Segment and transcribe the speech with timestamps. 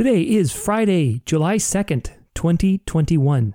[0.00, 3.54] Today is Friday, July 2nd, 2021.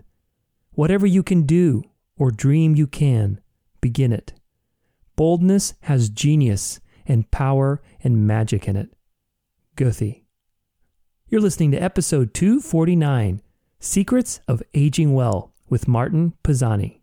[0.73, 1.81] Whatever you can do
[2.19, 3.41] or dream you can,
[3.81, 4.31] begin it.
[5.15, 8.93] Boldness has genius and power and magic in it.
[9.75, 10.17] Goethe.
[11.29, 13.41] You're listening to episode 249
[13.79, 16.99] Secrets of Aging Well with Martin Pazzani.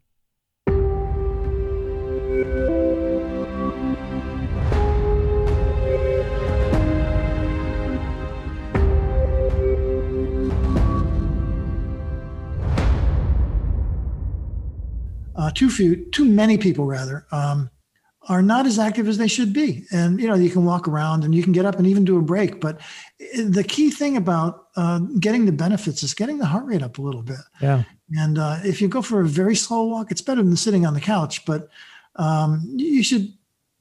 [15.55, 17.71] Too few, too many people rather, um,
[18.29, 19.85] are not as active as they should be.
[19.91, 22.19] And you know, you can walk around and you can get up and even do
[22.19, 22.61] a break.
[22.61, 22.81] But
[23.35, 27.03] the key thing about uh, getting the benefits is getting the heart rate up a
[27.03, 27.41] little bit.
[27.61, 27.83] Yeah.
[28.17, 30.95] And uh, if you go for a very slow walk, it's better than sitting on
[30.95, 31.45] the couch.
[31.45, 31.69] But
[32.17, 33.33] um, you should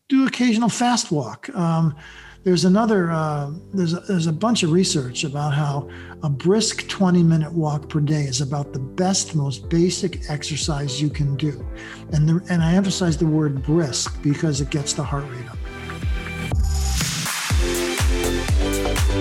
[0.10, 1.50] do occasional fast walk.
[1.56, 1.96] Um,
[2.44, 5.88] there's another, uh, there's, a, there's a bunch of research about how
[6.24, 11.10] a brisk 20 minute walk per day is about the best, most basic exercise you
[11.10, 11.66] can do.
[12.14, 15.58] And, the, and I emphasize the word brisk because it gets the heart rate up.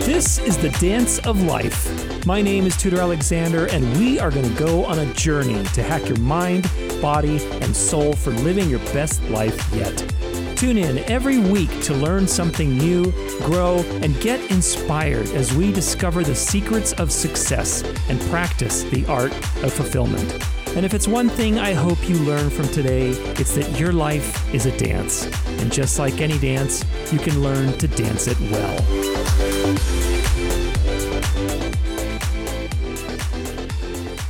[0.06, 2.27] This is the dance of life.
[2.27, 5.83] My name is Tudor Alexander, and we are going to go on a journey to
[5.83, 6.70] hack your mind,
[7.03, 10.19] body, and soul for living your best life yet.
[10.61, 16.22] Tune in every week to learn something new, grow, and get inspired as we discover
[16.22, 19.33] the secrets of success and practice the art
[19.64, 20.31] of fulfillment.
[20.77, 24.55] And if it's one thing I hope you learn from today, it's that your life
[24.55, 25.25] is a dance.
[25.62, 28.77] And just like any dance, you can learn to dance it well.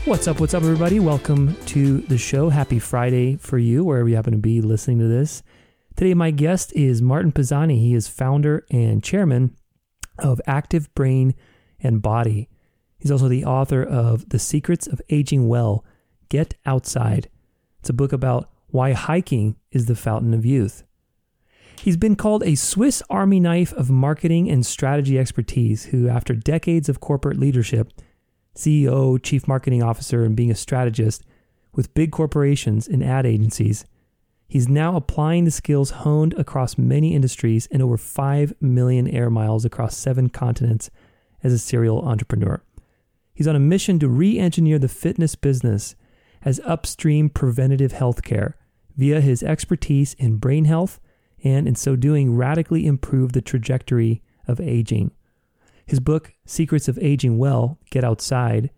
[0.04, 0.38] What's up?
[0.38, 1.00] What's up, everybody?
[1.00, 2.50] Welcome to the show.
[2.50, 5.42] Happy Friday for you, wherever you happen to be listening to this.
[6.00, 7.78] Today, my guest is Martin Pazzani.
[7.78, 9.54] He is founder and chairman
[10.18, 11.34] of Active Brain
[11.78, 12.48] and Body.
[12.96, 15.84] He's also the author of The Secrets of Aging Well
[16.30, 17.28] Get Outside.
[17.80, 20.84] It's a book about why hiking is the fountain of youth.
[21.82, 26.88] He's been called a Swiss Army knife of marketing and strategy expertise, who, after decades
[26.88, 27.92] of corporate leadership,
[28.56, 31.26] CEO, chief marketing officer, and being a strategist
[31.74, 33.84] with big corporations and ad agencies,
[34.50, 39.64] He's now applying the skills honed across many industries and over 5 million air miles
[39.64, 40.90] across seven continents
[41.44, 42.60] as a serial entrepreneur.
[43.32, 45.94] He's on a mission to re engineer the fitness business
[46.42, 48.54] as upstream preventative healthcare
[48.96, 50.98] via his expertise in brain health
[51.44, 55.12] and, in so doing, radically improve the trajectory of aging.
[55.86, 58.70] His book, Secrets of Aging Well Get Outside,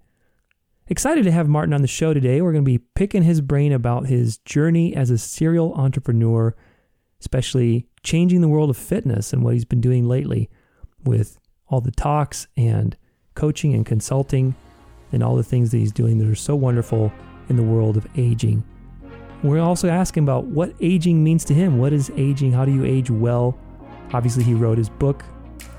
[0.86, 2.42] Excited to have Martin on the show today.
[2.42, 6.54] We're going to be picking his brain about his journey as a serial entrepreneur,
[7.20, 10.50] especially changing the world of fitness and what he's been doing lately
[11.02, 12.96] with all the talks and
[13.34, 14.54] coaching and consulting
[15.10, 17.10] and all the things that he's doing that are so wonderful
[17.48, 18.62] in the world of aging.
[19.44, 21.78] We're also asking about what aging means to him.
[21.78, 22.50] What is aging?
[22.50, 23.58] How do you age well?
[24.14, 25.22] Obviously, he wrote his book,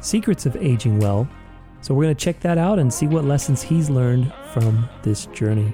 [0.02, 1.28] Secrets of Aging Well.
[1.82, 5.26] So we're going to check that out and see what lessons he's learned from this
[5.28, 5.74] journey.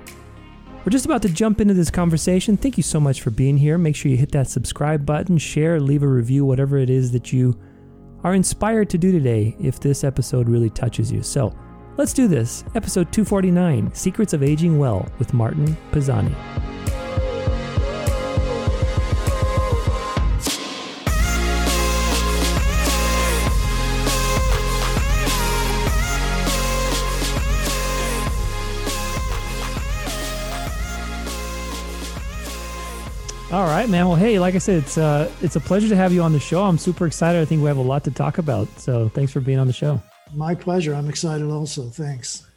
[0.85, 2.55] We're just about to jump into this conversation.
[2.55, 3.77] Thank you so much for being here.
[3.77, 7.33] Make sure you hit that subscribe button, share, leave a review, whatever it is that
[7.33, 7.59] you
[8.23, 11.23] are inspired to do today if this episode really touches you.
[11.23, 11.53] So
[11.97, 12.63] let's do this.
[12.73, 16.33] Episode 249 Secrets of Aging Well with Martin Pazzani.
[33.81, 34.07] Right, man.
[34.07, 36.39] Well, hey, like I said, it's uh, it's a pleasure to have you on the
[36.39, 36.63] show.
[36.63, 37.41] I'm super excited.
[37.41, 38.67] I think we have a lot to talk about.
[38.79, 39.99] So, thanks for being on the show.
[40.35, 40.93] My pleasure.
[40.93, 41.89] I'm excited also.
[41.89, 42.47] Thanks.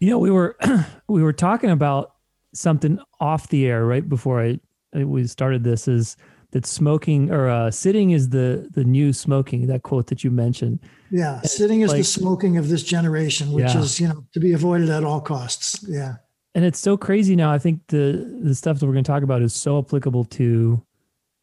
[0.00, 0.56] You know, we were
[1.08, 2.14] we were talking about
[2.54, 4.58] something off the air right before I,
[4.94, 5.86] we started this.
[5.86, 6.16] Is
[6.50, 9.68] that smoking or uh, sitting is the the new smoking?
[9.68, 10.80] That quote that you mentioned.
[11.10, 13.78] Yeah, sitting is like, the smoking of this generation, which yeah.
[13.78, 15.84] is you know to be avoided at all costs.
[15.88, 16.16] Yeah
[16.58, 17.52] and it's so crazy now.
[17.52, 20.84] I think the the stuff that we're going to talk about is so applicable to,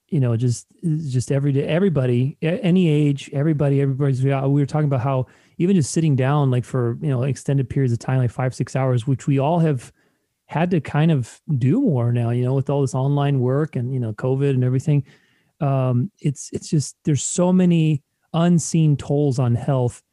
[0.10, 0.68] you know, just
[1.10, 4.22] just every day, everybody, any age, everybody, everybody's.
[4.22, 5.28] We were talking about how
[5.58, 8.76] even just sitting down, like for you know extended periods of time, like five six
[8.76, 9.94] hours, which we all have
[10.48, 12.32] had to kind of do more now.
[12.32, 15.06] You know, with all this online work and you know COVID and everything,
[15.62, 18.04] um, it's it's just there's so many
[18.34, 20.04] unseen tolls on health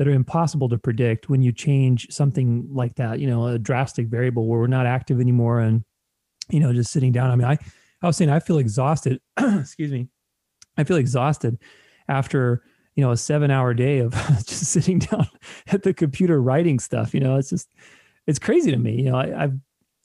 [0.00, 4.06] that are impossible to predict when you change something like that, you know, a drastic
[4.06, 5.84] variable where we're not active anymore and,
[6.48, 7.30] you know, just sitting down.
[7.30, 7.58] I mean, I,
[8.00, 9.20] I was saying I feel exhausted.
[9.38, 10.08] excuse me.
[10.78, 11.58] I feel exhausted
[12.08, 12.62] after,
[12.94, 14.12] you know, a seven hour day of
[14.46, 15.28] just sitting down
[15.66, 17.12] at the computer writing stuff.
[17.12, 17.68] You know, it's just,
[18.26, 19.02] it's crazy to me.
[19.02, 19.48] You know, I, I,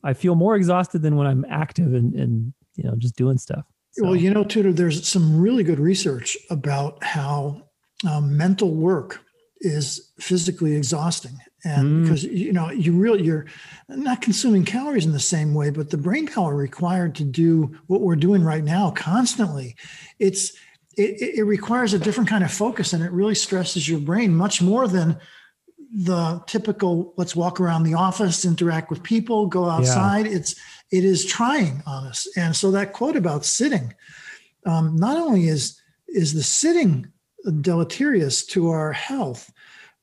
[0.04, 3.64] I feel more exhausted than when I'm active and, and you know, just doing stuff.
[3.92, 4.04] So.
[4.04, 7.62] Well, you know, Tudor, there's some really good research about how
[8.06, 9.22] um, mental work
[9.62, 12.04] is physically exhausting and mm.
[12.04, 13.46] because you know you really you're
[13.90, 18.02] not consuming calories in the same way but the brain power required to do what
[18.02, 19.76] we're doing right now constantly
[20.20, 20.54] it's
[20.98, 24.62] it, it requires a different kind of focus and it really stresses your brain much
[24.62, 25.18] more than
[25.92, 30.36] the typical let's walk around the office interact with people go outside yeah.
[30.36, 30.56] it's
[30.92, 33.94] it is trying on us and so that quote about sitting
[34.66, 37.12] um, not only is is the sitting
[37.62, 39.52] deleterious to our health.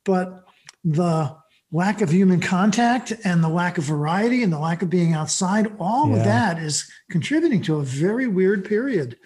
[0.03, 0.43] But
[0.83, 1.35] the
[1.73, 5.73] lack of human contact and the lack of variety and the lack of being outside,
[5.79, 6.17] all yeah.
[6.17, 9.17] of that is contributing to a very weird period.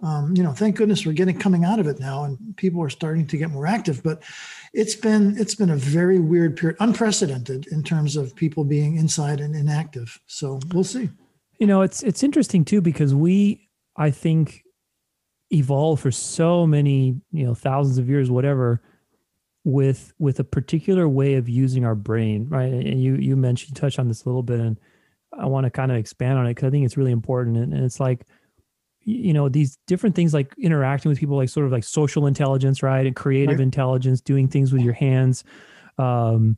[0.00, 2.88] Um, you know, thank goodness we're getting coming out of it now, and people are
[2.88, 4.00] starting to get more active.
[4.04, 4.22] But
[4.72, 9.40] it's been it's been a very weird period, unprecedented in terms of people being inside
[9.40, 10.20] and inactive.
[10.26, 11.10] So we'll see.
[11.58, 14.62] You know, it's it's interesting too because we, I think,
[15.50, 18.82] evolved for so many you know thousands of years whatever
[19.64, 22.72] with with a particular way of using our brain right?
[22.72, 24.78] And you you mentioned you touched on this a little bit and
[25.38, 27.56] i want to kind of expand on it because i think it's really important.
[27.56, 28.26] And, and it's like
[29.00, 32.82] you know these different things like interacting with people like sort of like social intelligence
[32.82, 33.06] right?
[33.06, 33.62] And creative right.
[33.62, 35.44] intelligence doing things with your hands
[35.98, 36.56] um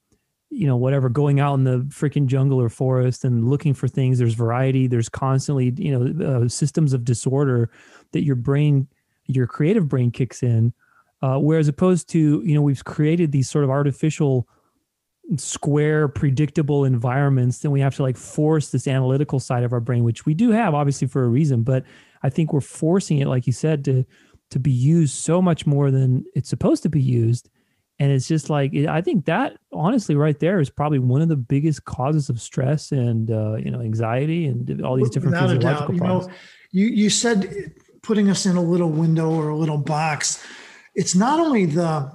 [0.51, 4.19] you know whatever going out in the freaking jungle or forest and looking for things.
[4.19, 4.87] There's variety.
[4.87, 7.71] There's constantly you know uh, systems of disorder
[8.13, 8.89] that your brain
[9.27, 10.73] your creative brain kicks in
[11.23, 14.49] uh, whereas opposed to you know we've created these sort of artificial
[15.37, 20.03] square predictable environments then we have to like force this analytical side of our brain
[20.03, 21.85] which we do have obviously for a reason but
[22.25, 24.05] i think we're forcing it like you said to
[24.51, 27.49] to be used so much more than it's supposed to be used
[28.01, 31.37] and it's just like i think that honestly right there is probably one of the
[31.37, 35.95] biggest causes of stress and uh, you know anxiety and all these different Without physiological
[35.95, 36.27] you problems.
[36.27, 36.33] know,
[36.73, 40.45] you you said putting us in a little window or a little box
[40.95, 42.11] it's not only the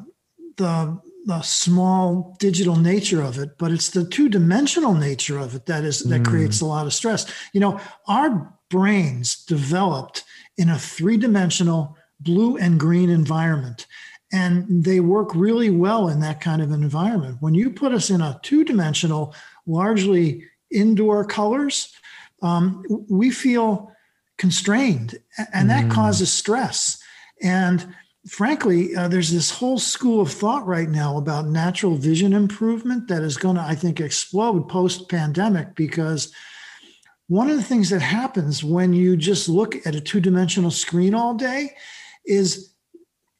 [0.57, 5.83] the the small digital nature of it but it's the two-dimensional nature of it that
[5.83, 6.25] is that mm.
[6.25, 7.25] creates a lot of stress.
[7.53, 10.23] You know our brains developed
[10.57, 13.87] in a three-dimensional blue and green environment
[14.31, 17.37] and they work really well in that kind of an environment.
[17.39, 19.35] When you put us in a two dimensional,
[19.65, 21.93] largely indoor colors,
[22.41, 23.91] um, we feel
[24.37, 25.17] constrained,
[25.53, 25.91] and that mm.
[25.91, 27.01] causes stress.
[27.41, 27.95] And
[28.27, 33.21] frankly, uh, there's this whole school of thought right now about natural vision improvement that
[33.21, 36.33] is going to, I think, explode post pandemic because
[37.27, 41.13] one of the things that happens when you just look at a two dimensional screen
[41.13, 41.75] all day
[42.25, 42.74] is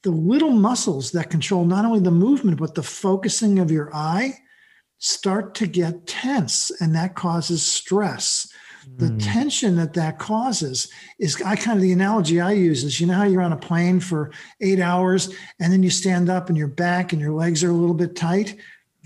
[0.06, 4.38] the little muscles that control not only the movement, but the focusing of your eye
[5.00, 8.48] start to get tense, and that causes stress.
[8.88, 9.00] Mm.
[9.00, 9.18] The hmm.
[9.18, 13.16] tension that that causes is, I kind of the analogy I use is, you know
[13.16, 14.31] how you're on a plane for
[14.62, 17.74] eight hours and then you stand up and your back and your legs are a
[17.74, 18.57] little bit tight.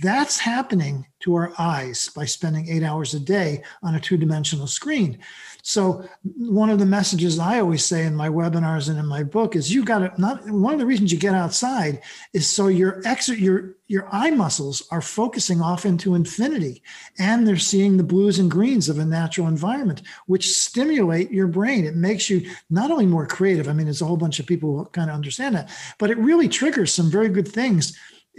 [0.02, 4.68] That's happening to our eyes by spending eight hours a day on a two dimensional
[4.68, 5.20] screen.
[5.62, 9.56] So one of the messages I always say in my webinars and in my book
[9.56, 12.02] is you got to not one of the reasons you get outside
[12.34, 16.82] is so your exit your your eye muscles are focusing off into infinity
[17.18, 21.86] and they're seeing the blues and greens of a natural environment which stimulate your brain
[21.86, 24.78] it makes you not only more creative i mean there's a whole bunch of people
[24.78, 27.98] who kind of understand that but it really triggers some very good things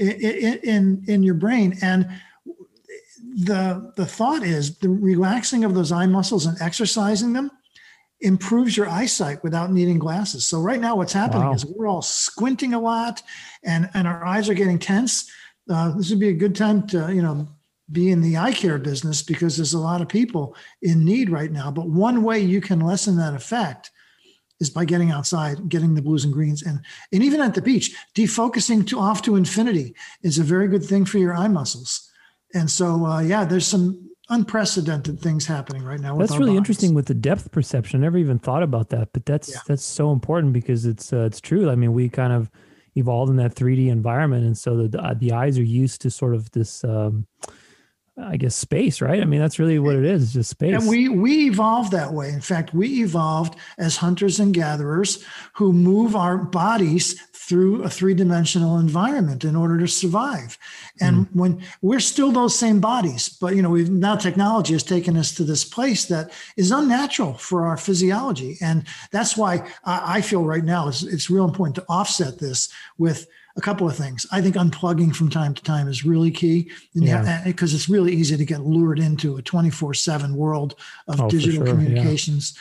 [0.09, 2.09] in in, in your brain and
[3.35, 7.51] the the thought is the relaxing of those eye muscles and exercising them
[8.21, 10.47] improves your eyesight without needing glasses.
[10.47, 11.55] So right now, what's happening wow.
[11.55, 13.23] is we're all squinting a lot,
[13.65, 15.31] and and our eyes are getting tense.
[15.69, 17.49] Uh, this would be a good time to you know
[17.91, 21.51] be in the eye care business because there's a lot of people in need right
[21.51, 21.71] now.
[21.71, 23.91] But one way you can lessen that effect
[24.61, 26.81] is by getting outside, getting the blues and greens, and
[27.13, 31.05] and even at the beach, defocusing to off to infinity is a very good thing
[31.05, 32.11] for your eye muscles.
[32.55, 36.17] And so, uh, yeah, there's some unprecedented things happening right now.
[36.17, 36.59] that's really bodies.
[36.59, 38.01] interesting with the depth perception.
[38.01, 39.61] I never even thought about that, but that's yeah.
[39.67, 41.71] that's so important because it's uh, it's true.
[41.71, 42.51] I mean, we kind of
[42.97, 46.35] evolved in that 3D environment, and so the uh, the eyes are used to sort
[46.35, 46.85] of this.
[46.85, 47.27] Um,
[48.23, 49.21] I guess space, right?
[49.21, 50.75] I mean, that's really what it is, just space.
[50.75, 52.31] And we we evolved that way.
[52.31, 55.25] In fact, we evolved as hunters and gatherers
[55.55, 60.57] who move our bodies through a three-dimensional environment in order to survive.
[61.01, 61.29] And mm.
[61.35, 65.35] when we're still those same bodies, but you know, we've now technology has taken us
[65.35, 68.57] to this place that is unnatural for our physiology.
[68.61, 72.69] And that's why I, I feel right now it's, it's real important to offset this
[72.99, 74.27] with a couple of things.
[74.31, 77.43] I think unplugging from time to time is really key because yeah.
[77.45, 80.75] it's really easy to get lured into a 24 7 world
[81.09, 81.75] of oh, digital sure.
[81.75, 82.57] communications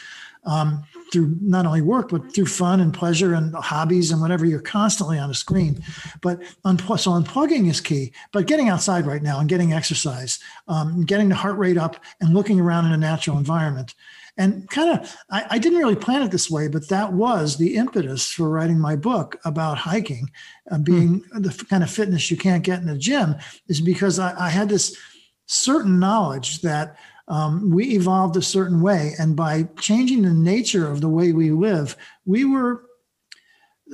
[0.45, 0.61] yeah.
[0.61, 4.45] um, through not only work, but through fun and pleasure and hobbies and whatever.
[4.45, 5.83] You're constantly on a screen.
[6.21, 8.13] But unpl- so unplugging is key.
[8.31, 12.33] But getting outside right now and getting exercise, um, getting the heart rate up and
[12.33, 13.95] looking around in a natural environment
[14.39, 17.75] and kind of I, I, didn't really plan it this way but that was the
[17.75, 20.31] impetus for writing my book about hiking
[20.71, 21.41] uh, being hmm.
[21.41, 23.35] the kind of fitness you can't get in a gym
[23.67, 24.97] is because I, I had this
[25.45, 31.01] certain knowledge that um, we evolved a certain way and by changing the nature of
[31.01, 32.85] the way we live we were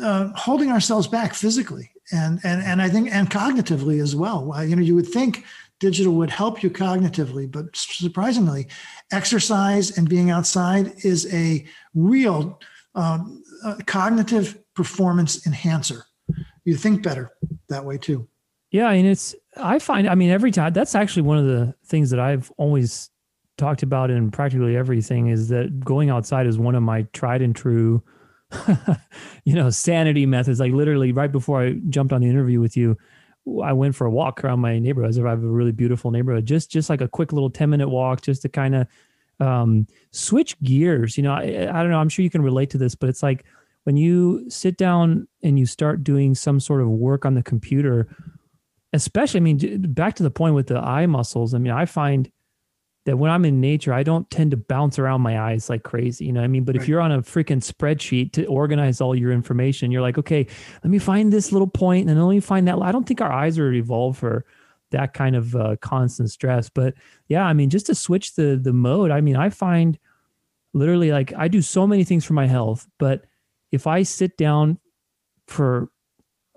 [0.02, 4.54] uh, holding ourselves back physically and and and I think and cognitively as well.
[4.64, 5.44] You know, you would think
[5.80, 8.68] digital would help you cognitively, but surprisingly,
[9.12, 12.60] exercise and being outside is a real
[12.96, 16.06] um, uh, cognitive performance enhancer.
[16.64, 17.32] You think better
[17.70, 18.28] that way too.
[18.72, 22.10] Yeah, and it's I find I mean every time that's actually one of the things
[22.10, 23.10] that I've always
[23.58, 27.56] talked about in practically everything is that going outside is one of my tried and
[27.56, 28.04] true
[29.46, 32.98] you know sanity methods like literally right before I jumped on the interview with you
[33.64, 35.18] I went for a walk around my neighborhood.
[35.20, 36.46] I have a really beautiful neighborhood.
[36.46, 38.88] Just just like a quick little ten minute walk, just to kind of
[39.40, 41.18] um, switch gears.
[41.18, 42.00] You know, I, I don't know.
[42.00, 43.46] I'm sure you can relate to this, but it's like
[43.84, 48.08] when you sit down and you start doing some sort of work on the computer,
[48.94, 49.40] especially.
[49.40, 51.54] I mean, back to the point with the eye muscles.
[51.54, 52.32] I mean, I find
[53.06, 56.26] that when I'm in nature, I don't tend to bounce around my eyes like crazy.
[56.26, 56.64] You know what I mean?
[56.64, 56.82] But right.
[56.82, 60.48] if you're on a freaking spreadsheet to organize all your information, you're like, okay,
[60.84, 62.82] let me find this little point and then let me find that.
[62.82, 64.46] I don't think our eyes are evolved for
[64.92, 66.70] that kind of uh, constant stress.
[66.70, 66.96] But
[67.28, 70.00] yeah, I mean, just to switch the the mode, I mean, I find
[70.74, 73.26] literally like I do so many things for my health, but
[73.72, 74.80] if I sit down
[75.48, 75.90] for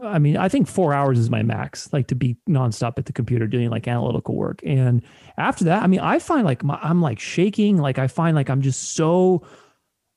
[0.01, 3.13] I mean, I think four hours is my max, like to be nonstop at the
[3.13, 4.61] computer doing like analytical work.
[4.65, 5.03] And
[5.37, 7.79] after that, I mean, I find like my, I'm like shaking.
[7.79, 9.43] Like I find like I'm just so,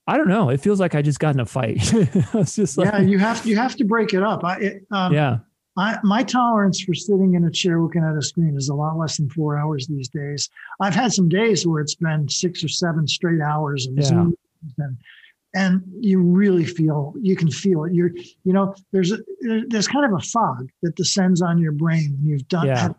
[0.06, 0.50] I don't know.
[0.50, 1.78] It feels like I just got in a fight.
[2.34, 4.44] it's just like, yeah, you have you have to break it up.
[4.44, 5.38] I, it, um, yeah.
[5.76, 8.98] I, my tolerance for sitting in a chair looking at a screen is a lot
[8.98, 10.50] less than four hours these days.
[10.80, 14.02] I've had some days where it's been six or seven straight hours of yeah.
[14.02, 14.36] Zoom
[14.78, 14.96] and
[15.54, 17.92] and you really feel you can feel it.
[17.92, 18.10] You're
[18.44, 19.18] you know there's a
[19.68, 22.88] there's kind of a fog that descends on your brain when you've done yeah.
[22.88, 22.96] that.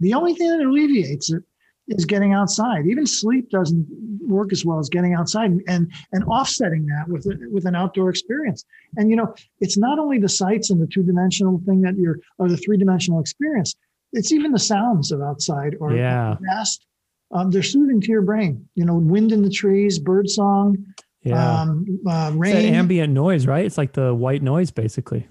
[0.00, 1.44] The only thing that alleviates it
[1.88, 2.86] is getting outside.
[2.86, 3.86] Even sleep doesn't
[4.20, 8.10] work as well as getting outside and and offsetting that with a, with an outdoor
[8.10, 8.64] experience.
[8.96, 12.48] And you know it's not only the sights and the two-dimensional thing that you're or
[12.48, 13.74] the three-dimensional experience
[14.12, 16.36] it's even the sounds of outside or yeah.
[16.40, 16.86] vast.
[17.30, 18.68] Um, they're soothing to your brain.
[18.74, 20.84] You know wind in the trees bird song
[21.22, 21.60] yeah.
[21.60, 22.74] Um, uh, rain.
[22.74, 23.64] ambient noise, right?
[23.64, 25.28] It's like the white noise, basically.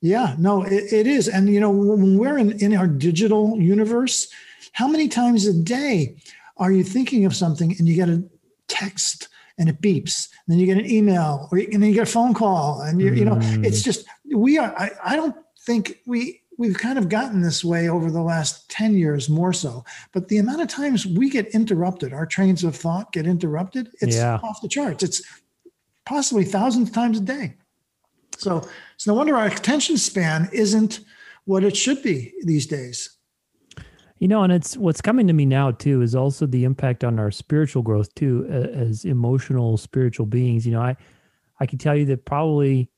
[0.00, 1.28] Yeah, no, it, it is.
[1.28, 4.28] And, you know, when we're in, in our digital universe,
[4.72, 6.16] how many times a day
[6.56, 8.22] are you thinking of something and you get a
[8.66, 12.08] text and it beeps, and then you get an email or and then you get
[12.08, 13.16] a phone call and you, mm.
[13.18, 13.84] you know, it's mm.
[13.84, 15.36] just, we are, I, I don't
[15.66, 19.84] think we, we've kind of gotten this way over the last 10 years more so
[20.12, 24.16] but the amount of times we get interrupted our trains of thought get interrupted it's
[24.16, 24.38] yeah.
[24.42, 25.02] off the charts.
[25.02, 25.22] It's
[26.10, 27.54] possibly thousands of times a day.
[28.36, 31.00] So it's no wonder our attention span isn't
[31.44, 33.16] what it should be these days.
[34.18, 37.18] You know and it's what's coming to me now too is also the impact on
[37.18, 40.66] our spiritual growth too as emotional spiritual beings.
[40.66, 40.96] You know i
[41.58, 42.90] i can tell you that probably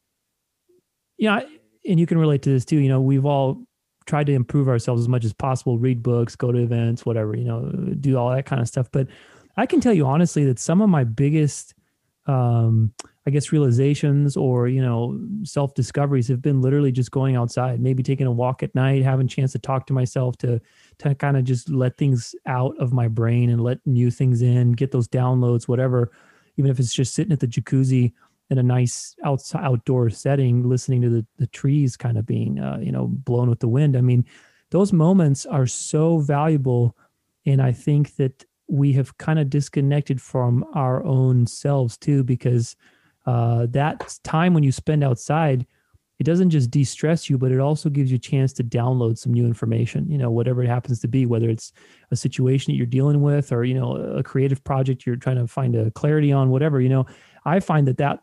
[1.17, 1.47] you know
[1.87, 2.79] and you can relate to this too.
[2.79, 3.65] You know, we've all
[4.07, 7.45] tried to improve ourselves as much as possible, read books, go to events, whatever, you
[7.45, 7.71] know,
[8.01, 8.89] do all that kind of stuff.
[8.93, 9.09] But
[9.57, 11.75] I can tell you honestly that some of my biggest,
[12.27, 12.93] um,
[13.27, 18.03] I guess, realizations or, you know, self discoveries have been literally just going outside, maybe
[18.03, 20.61] taking a walk at night, having a chance to talk to myself, to,
[20.99, 24.73] to kind of just let things out of my brain and let new things in,
[24.73, 26.11] get those downloads, whatever,
[26.57, 28.13] even if it's just sitting at the jacuzzi
[28.53, 32.79] in a nice outside outdoor setting, listening to the, the trees kind of being, uh,
[32.81, 33.97] you know, blown with the wind.
[33.97, 34.25] I mean,
[34.71, 36.97] those moments are so valuable.
[37.45, 42.77] And I think that we have kind of disconnected from our own selves too, because
[43.27, 45.67] uh, that time when you spend outside
[46.19, 49.33] it doesn't just de-stress you, but it also gives you a chance to download some
[49.33, 51.73] new information, you know, whatever it happens to be, whether it's
[52.13, 55.49] a situation that you're dealing with or, you know, a creative project you're trying to
[55.49, 57.07] find a clarity on, whatever, you know,
[57.45, 58.21] I find that that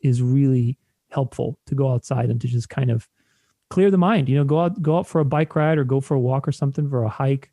[0.00, 0.78] is really
[1.10, 3.08] helpful to go outside and to just kind of
[3.68, 6.00] clear the mind, you know, go out, go out for a bike ride or go
[6.00, 7.50] for a walk or something for a hike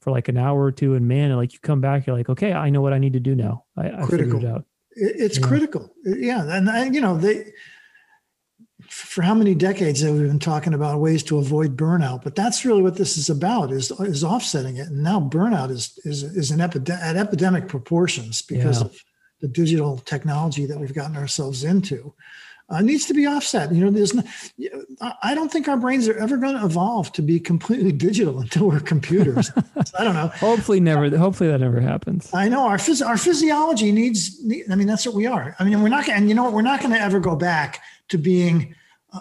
[0.00, 0.94] for like an hour or two.
[0.94, 3.20] And man, like you come back, you're like, okay, I know what I need to
[3.20, 3.64] do now.
[3.76, 4.64] I, I figured it out.
[4.90, 5.46] It's yeah.
[5.46, 5.94] critical.
[6.04, 6.44] Yeah.
[6.46, 7.52] And, I, you know, they,
[8.88, 12.22] for how many decades have we been talking about ways to avoid burnout?
[12.22, 14.88] But that's really what this is about: is is offsetting it.
[14.88, 18.86] And now burnout is is is an epidemic at epidemic proportions because yeah.
[18.86, 19.04] of
[19.44, 22.14] the digital technology that we've gotten ourselves into.
[22.70, 23.70] Uh, needs to be offset.
[23.70, 24.22] You know, there's no,
[25.22, 28.68] I don't think our brains are ever going to evolve to be completely digital until
[28.68, 29.50] we're computers.
[29.98, 30.28] I don't know.
[30.28, 31.14] Hopefully, never.
[31.14, 32.30] Hopefully, that never happens.
[32.32, 34.40] I know our phys- our physiology needs.
[34.70, 35.54] I mean, that's what we are.
[35.58, 36.08] I mean, we're not.
[36.08, 36.54] And you know what?
[36.54, 38.74] We're not going to ever go back to being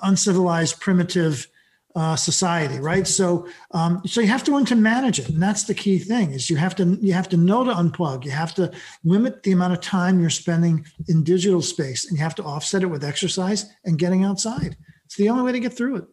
[0.03, 1.45] uncivilized, primitive
[1.95, 3.07] uh, society, right?
[3.07, 6.31] So, um, so you have to learn to manage it, and that's the key thing:
[6.31, 8.25] is you have to you have to know to unplug.
[8.25, 8.71] You have to
[9.03, 12.83] limit the amount of time you're spending in digital space, and you have to offset
[12.83, 14.75] it with exercise and getting outside.
[15.05, 16.05] It's the only way to get through it.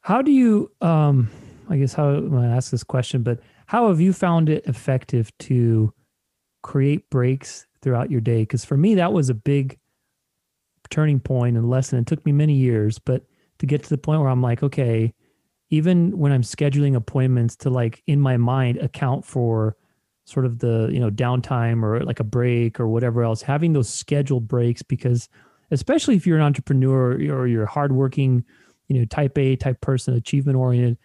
[0.00, 0.70] How do you?
[0.80, 1.30] Um,
[1.68, 4.66] I guess how I'm going to ask this question, but how have you found it
[4.66, 5.92] effective to
[6.62, 8.42] create breaks throughout your day?
[8.42, 9.78] Because for me, that was a big
[10.88, 11.98] turning point and lesson.
[11.98, 13.24] It took me many years, but
[13.60, 15.14] to get to the point where I'm like, okay,
[15.70, 19.76] even when I'm scheduling appointments to like in my mind account for
[20.24, 23.88] sort of the, you know, downtime or like a break or whatever else, having those
[23.88, 25.28] scheduled breaks because
[25.70, 28.44] especially if you're an entrepreneur or you're hardworking,
[28.88, 30.98] you know, type A type person, achievement oriented,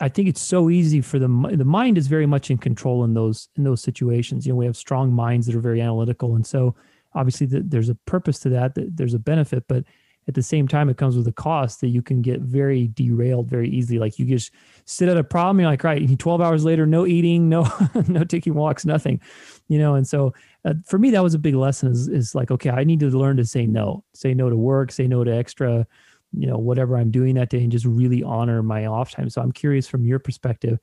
[0.00, 3.14] I think it's so easy for the the mind is very much in control in
[3.14, 4.46] those in those situations.
[4.46, 6.76] You know, we have strong minds that are very analytical, and so
[7.14, 9.84] obviously the, there's a purpose to that, that there's a benefit but
[10.28, 13.48] at the same time it comes with a cost that you can get very derailed
[13.48, 13.98] very easily.
[13.98, 14.52] Like you just
[14.84, 17.70] sit at a problem you're like right 12 hours later no eating no
[18.08, 19.20] no taking walks nothing
[19.68, 19.94] you know?
[19.94, 20.32] And so
[20.64, 23.10] uh, for me that was a big lesson is, is like okay i need to
[23.10, 25.86] learn to say no say no to work say no to extra
[26.32, 29.28] you know whatever i'm doing that day and just really honor my off time.
[29.28, 30.78] So i'm curious from your perspective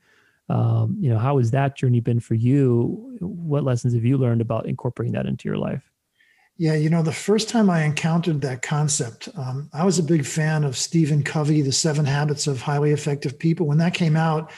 [0.47, 3.17] um, you know how has that journey been for you?
[3.19, 5.91] What lessons have you learned about incorporating that into your life
[6.57, 10.25] yeah, you know, the first time I encountered that concept, um, I was a big
[10.25, 13.67] fan of Stephen Covey, The Seven Habits of Highly Effective People.
[13.67, 14.51] When that came out,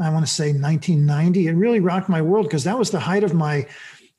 [0.00, 3.22] I want to say 1990, it really rocked my world because that was the height
[3.22, 3.66] of my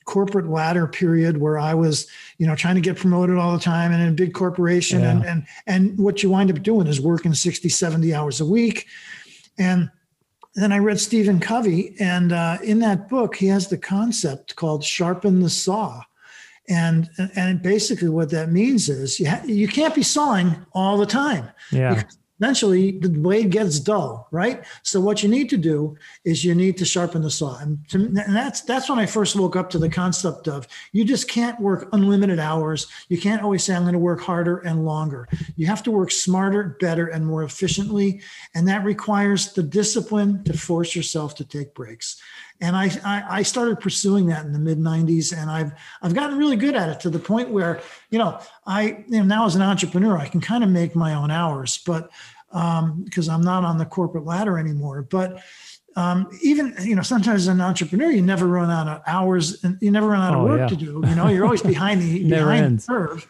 [0.04, 2.06] corporate ladder period where I was,
[2.38, 5.00] you know, trying to get promoted all the time and in a big corporation.
[5.00, 5.10] Yeah.
[5.10, 8.86] And, and, and what you wind up doing is working 60, 70 hours a week.
[9.58, 9.90] And
[10.54, 14.84] then I read Stephen Covey, and uh, in that book, he has the concept called
[14.84, 16.02] sharpen the saw
[16.68, 21.06] and and basically what that means is you ha- you can't be sawing all the
[21.06, 21.50] time.
[21.70, 22.04] Yeah.
[22.40, 24.64] Eventually the blade gets dull, right?
[24.82, 27.56] So what you need to do is you need to sharpen the saw.
[27.58, 31.04] And, to, and that's that's when I first woke up to the concept of you
[31.04, 32.88] just can't work unlimited hours.
[33.08, 35.28] You can't always say I'm going to work harder and longer.
[35.54, 38.20] You have to work smarter, better, and more efficiently,
[38.54, 42.20] and that requires the discipline to force yourself to take breaks.
[42.60, 46.38] And I, I, I started pursuing that in the mid 90s, and I've I've gotten
[46.38, 49.56] really good at it to the point where you know I you know, now as
[49.56, 52.10] an entrepreneur I can kind of make my own hours, but
[52.50, 55.02] because um, I'm not on the corporate ladder anymore.
[55.02, 55.42] But
[55.96, 59.76] um, even you know sometimes as an entrepreneur you never run out of hours and
[59.80, 60.66] you never run out of oh, work yeah.
[60.68, 61.02] to do.
[61.06, 63.28] You know you're always behind the behind the curve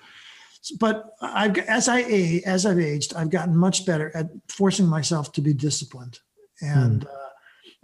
[0.79, 2.01] but I've as I
[2.47, 6.21] as I've aged, I've gotten much better at forcing myself to be disciplined,
[6.61, 7.09] and hmm.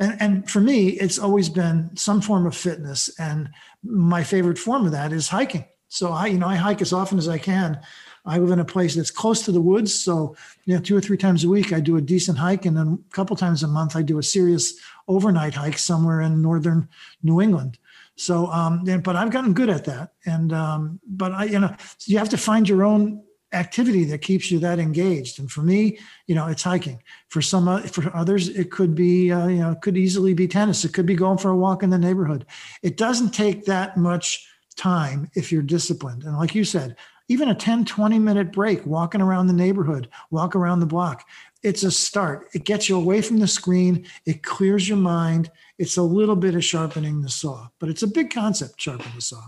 [0.01, 3.11] And, and for me, it's always been some form of fitness.
[3.19, 3.51] And
[3.85, 5.67] my favorite form of that is hiking.
[5.89, 7.79] So I, you know, I hike as often as I can.
[8.25, 9.95] I live in a place that's close to the woods.
[9.95, 12.65] So, you know, two or three times a week, I do a decent hike.
[12.65, 14.75] And then a couple times a month, I do a serious
[15.07, 16.89] overnight hike somewhere in northern
[17.23, 17.79] New England.
[18.17, 20.13] So, um, but I've gotten good at that.
[20.27, 24.51] And, um, but I, you know, you have to find your own activity that keeps
[24.51, 25.39] you that engaged.
[25.39, 27.03] And for me, you know, it's hiking.
[27.29, 30.47] For some, uh, for others, it could be, uh, you know, it could easily be
[30.47, 30.85] tennis.
[30.85, 32.47] It could be going for a walk in the neighborhood.
[32.83, 36.25] It doesn't take that much time if you're disciplined.
[36.25, 36.97] And like you said,
[37.29, 41.27] even a 10, 20 minute break, walking around the neighborhood, walk around the block,
[41.63, 42.49] it's a start.
[42.55, 44.07] It gets you away from the screen.
[44.27, 45.51] It clears your mind.
[45.79, 49.21] It's a little bit of sharpening the saw, but it's a big concept, sharpen the
[49.21, 49.43] saw.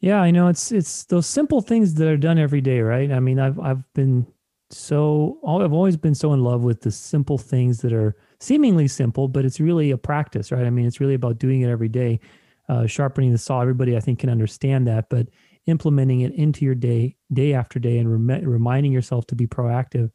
[0.00, 3.10] Yeah, I know it's it's those simple things that are done every day, right?
[3.10, 4.26] I mean, I've I've been
[4.70, 9.28] so I've always been so in love with the simple things that are seemingly simple,
[9.28, 10.66] but it's really a practice, right?
[10.66, 12.20] I mean, it's really about doing it every day,
[12.68, 13.60] uh, sharpening the saw.
[13.62, 15.28] Everybody, I think, can understand that, but
[15.66, 20.10] implementing it into your day, day after day, and rem- reminding yourself to be proactive.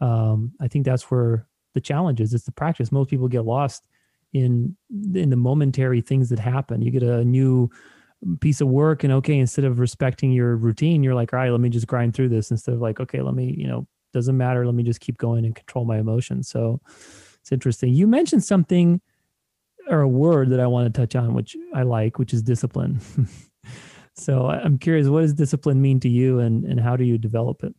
[0.00, 2.34] Um, I think that's where the challenge is.
[2.34, 2.92] It's the practice.
[2.92, 3.88] Most people get lost
[4.32, 4.76] in
[5.14, 6.82] in the momentary things that happen.
[6.82, 7.70] You get a new
[8.40, 11.60] piece of work and okay instead of respecting your routine you're like all right let
[11.60, 14.64] me just grind through this instead of like okay let me you know doesn't matter
[14.64, 16.48] let me just keep going and control my emotions.
[16.48, 16.80] So
[17.40, 17.92] it's interesting.
[17.92, 19.02] You mentioned something
[19.88, 23.00] or a word that i want to touch on which i like which is discipline.
[24.16, 27.64] So i'm curious what does discipline mean to you and and how do you develop
[27.64, 27.74] it?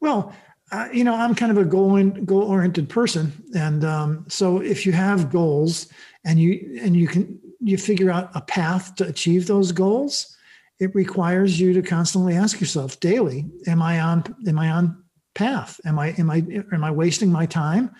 [0.00, 0.34] Well
[0.72, 4.84] uh, you know i'm kind of a goal goal oriented person and um, so if
[4.84, 5.86] you have goals
[6.24, 10.36] and you and you can you figure out a path to achieve those goals,
[10.78, 15.80] it requires you to constantly ask yourself daily, am I on am I on path?
[15.84, 17.90] Am I am I am I wasting my time?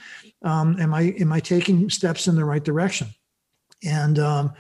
[0.43, 3.09] Um, am I am I taking steps in the right direction?
[3.85, 4.53] And um,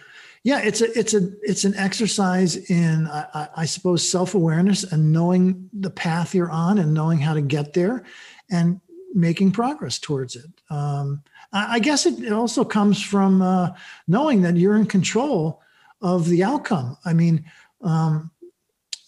[0.43, 5.13] yeah, it's a it's a it's an exercise in I, I suppose self awareness and
[5.13, 8.05] knowing the path you're on and knowing how to get there,
[8.51, 8.81] and
[9.15, 10.51] making progress towards it.
[10.71, 11.23] Um,
[11.55, 13.71] I guess it also comes from uh,
[14.09, 15.63] knowing that you're in control
[16.03, 16.99] of the outcome.
[17.05, 17.45] I mean,
[17.81, 18.33] um,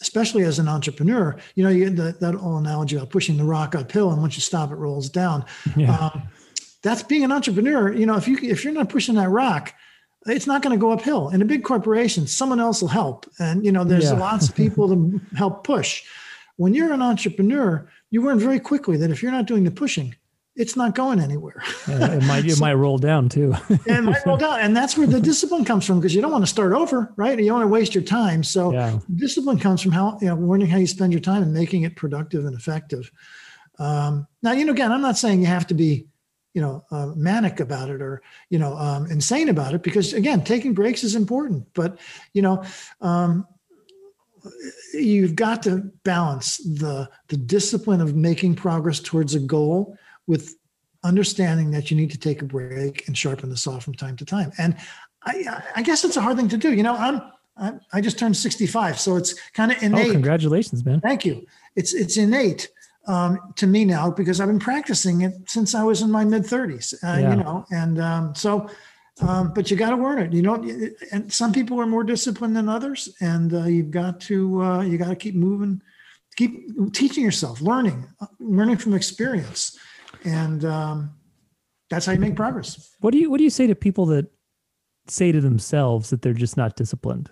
[0.01, 3.75] especially as an entrepreneur, you know, you that, that old analogy of pushing the rock
[3.75, 5.45] uphill, and once you stop, it rolls down.
[5.77, 5.97] Yeah.
[5.97, 6.23] Um,
[6.83, 7.93] that's being an entrepreneur.
[7.93, 9.75] You know, if you if you're not pushing that rock,
[10.27, 11.31] it's not going to go uphill.
[11.31, 14.19] In a big corporation, someone else will help, and you know, there's yeah.
[14.19, 16.05] lots of people to help push.
[16.57, 20.15] When you're an entrepreneur, you learn very quickly that if you're not doing the pushing,
[20.57, 21.63] it's not going anywhere.
[21.89, 23.55] yeah, it might it might roll down too.
[23.69, 26.43] it might roll down, and that's where the discipline comes from because you don't want
[26.43, 27.39] to start over, right?
[27.39, 28.43] You don't want to waste your time.
[28.43, 28.99] So yeah.
[29.15, 31.95] discipline comes from how you know learning how you spend your time and making it
[31.95, 33.11] productive and effective.
[33.79, 36.07] Um, now, you know, again, I'm not saying you have to be,
[36.55, 40.43] you know, uh, manic about it or you know um, insane about it because again,
[40.43, 41.67] taking breaks is important.
[41.75, 41.99] But
[42.33, 42.65] you know.
[43.01, 43.47] Um,
[44.95, 50.57] you've got to balance the the discipline of making progress towards a goal with
[51.05, 54.25] understanding that you need to take a break and sharpen the saw from time to
[54.25, 54.53] time.
[54.59, 54.77] And
[55.25, 56.73] I, I guess it's a hard thing to do.
[56.73, 57.23] You know, I'm,
[57.57, 60.09] I'm i just turned 65, so it's kind of innate.
[60.09, 61.01] Oh, congratulations, man!
[61.01, 61.47] Thank you.
[61.75, 62.69] It's it's innate
[63.07, 66.43] um, to me now because I've been practicing it since I was in my mid
[66.43, 66.95] 30s.
[66.95, 67.31] Uh, yeah.
[67.31, 68.69] You know, and um, so.
[69.23, 70.63] Um, but you got to learn it, you know.
[71.11, 74.99] And some people are more disciplined than others, and uh, you've got to uh, you
[74.99, 75.81] got to keep moving,
[76.37, 78.07] keep teaching yourself, learning,
[78.39, 79.79] learning from experience
[80.27, 81.15] and um,
[81.89, 82.95] that's how you make progress.
[83.01, 84.27] What do you What do you say to people that
[85.09, 87.31] say to themselves that they're just not disciplined?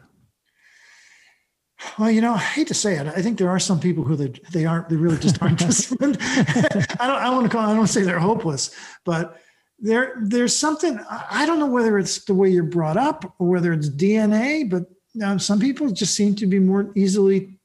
[1.99, 3.07] Well, you know, I hate to say it.
[3.07, 4.89] I think there are some people who they, they aren't.
[4.89, 6.19] They really just aren't disciplined.
[6.21, 7.23] I don't.
[7.23, 7.69] I want to call.
[7.69, 9.41] I don't say they're hopeless, but
[9.79, 10.99] there there's something.
[11.11, 14.85] I don't know whether it's the way you're brought up or whether it's DNA, but
[15.23, 17.59] um, some people just seem to be more easily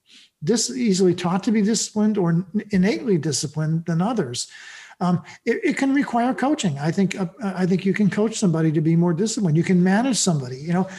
[0.43, 4.49] dis, easily taught to be disciplined or innately disciplined than others.
[5.01, 6.77] Um, it, it, can require coaching.
[6.77, 9.55] I think uh, I think you can coach somebody to be more disciplined.
[9.55, 10.57] You can manage somebody.
[10.57, 10.89] You know,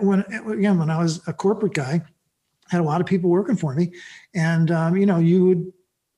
[0.00, 2.02] when again when I was a corporate guy,
[2.68, 3.92] had a lot of people working for me,
[4.34, 5.72] and um, you know you would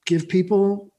[0.05, 0.91] give people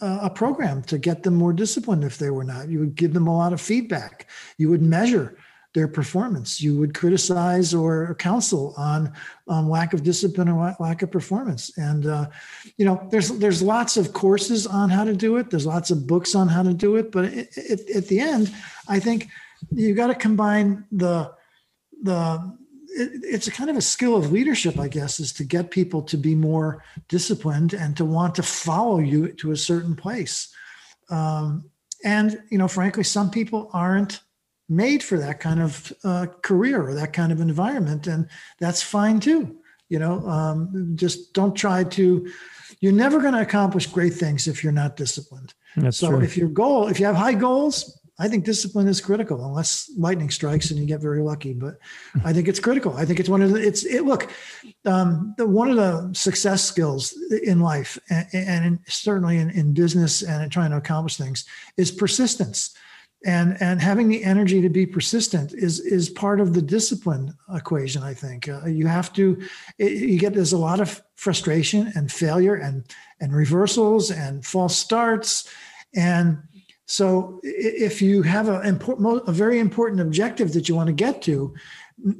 [0.00, 2.68] uh, a program to get them more disciplined if they were not.
[2.68, 4.28] You would give them a lot of feedback.
[4.56, 5.36] You would measure
[5.74, 6.60] their performance.
[6.60, 9.12] You would criticize or counsel on
[9.48, 11.76] um, lack of discipline or lack of performance.
[11.76, 12.28] And uh,
[12.76, 15.50] you know, there's there's lots of courses on how to do it.
[15.50, 17.12] There's lots of books on how to do it.
[17.12, 18.52] But it, it, at the end,
[18.88, 19.28] I think
[19.70, 21.32] you got to combine the
[22.02, 22.56] the
[22.88, 26.02] it, it's a kind of a skill of leadership, I guess, is to get people
[26.02, 30.52] to be more disciplined and to want to follow you to a certain place.
[31.10, 31.70] Um,
[32.04, 34.20] and you know, frankly, some people aren't
[34.68, 38.28] made for that kind of uh, career or that kind of environment, and
[38.58, 39.56] that's fine too.
[39.88, 42.30] You know, um, just don't try to.
[42.80, 45.54] You're never going to accomplish great things if you're not disciplined.
[45.76, 46.20] That's so true.
[46.20, 50.28] if your goal, if you have high goals, I think discipline is critical, unless lightning
[50.28, 51.54] strikes and you get very lucky.
[51.54, 51.78] But
[52.24, 52.94] I think it's critical.
[52.96, 53.66] I think it's one of the.
[53.66, 54.02] It's it.
[54.02, 54.30] Look,
[54.84, 59.72] um, the, one of the success skills in life, and, and in, certainly in, in
[59.72, 62.76] business and in trying to accomplish things, is persistence
[63.24, 68.02] and and having the energy to be persistent is is part of the discipline equation
[68.02, 68.48] i think.
[68.48, 69.40] Uh, you have to
[69.78, 72.84] it, you get there's a lot of frustration and failure and
[73.20, 75.48] and reversals and false starts.
[75.94, 76.38] And
[76.86, 81.20] so if you have a important a very important objective that you want to get
[81.22, 81.54] to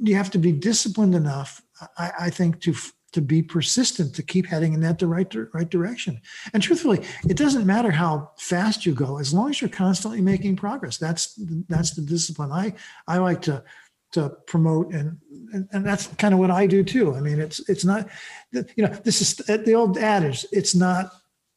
[0.01, 1.61] you have to be disciplined enough
[1.97, 2.75] i, I think to
[3.09, 6.19] to be persistent to keep heading in that the right, right direction
[6.53, 10.55] and truthfully it doesn't matter how fast you go as long as you're constantly making
[10.55, 12.73] progress that's that's the discipline i
[13.07, 13.63] i like to
[14.11, 15.17] to promote and,
[15.53, 17.15] and and that's kind of what I do too.
[17.15, 18.07] I mean, it's it's not,
[18.51, 20.45] you know, this is the old adage.
[20.51, 21.11] It's not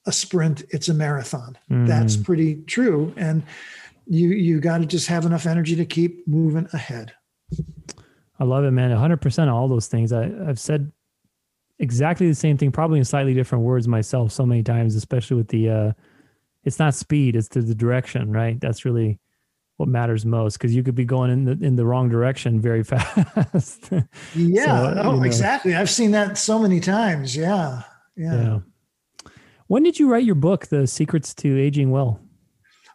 [0.06, 1.56] a sprint; it's a marathon.
[1.70, 1.86] Mm.
[1.86, 3.42] That's pretty true, and
[4.06, 7.14] you you got to just have enough energy to keep moving ahead.
[8.38, 8.90] I love it, man.
[8.90, 10.12] 100% of all those things.
[10.12, 10.90] I, I've said
[11.82, 15.48] exactly the same thing, probably in slightly different words myself so many times, especially with
[15.48, 15.92] the, uh,
[16.64, 18.58] it's not speed, it's the, the direction, right?
[18.60, 19.18] That's really
[19.76, 22.84] what matters most because you could be going in the in the wrong direction very
[22.92, 23.90] fast.
[24.34, 24.64] yeah.
[24.64, 25.22] So, oh, know.
[25.24, 25.74] exactly.
[25.74, 27.34] I've seen that so many times.
[27.34, 27.82] Yeah.
[28.16, 28.42] yeah.
[28.42, 28.58] Yeah.
[29.66, 32.20] When did you write your book, The Secrets to Aging Well?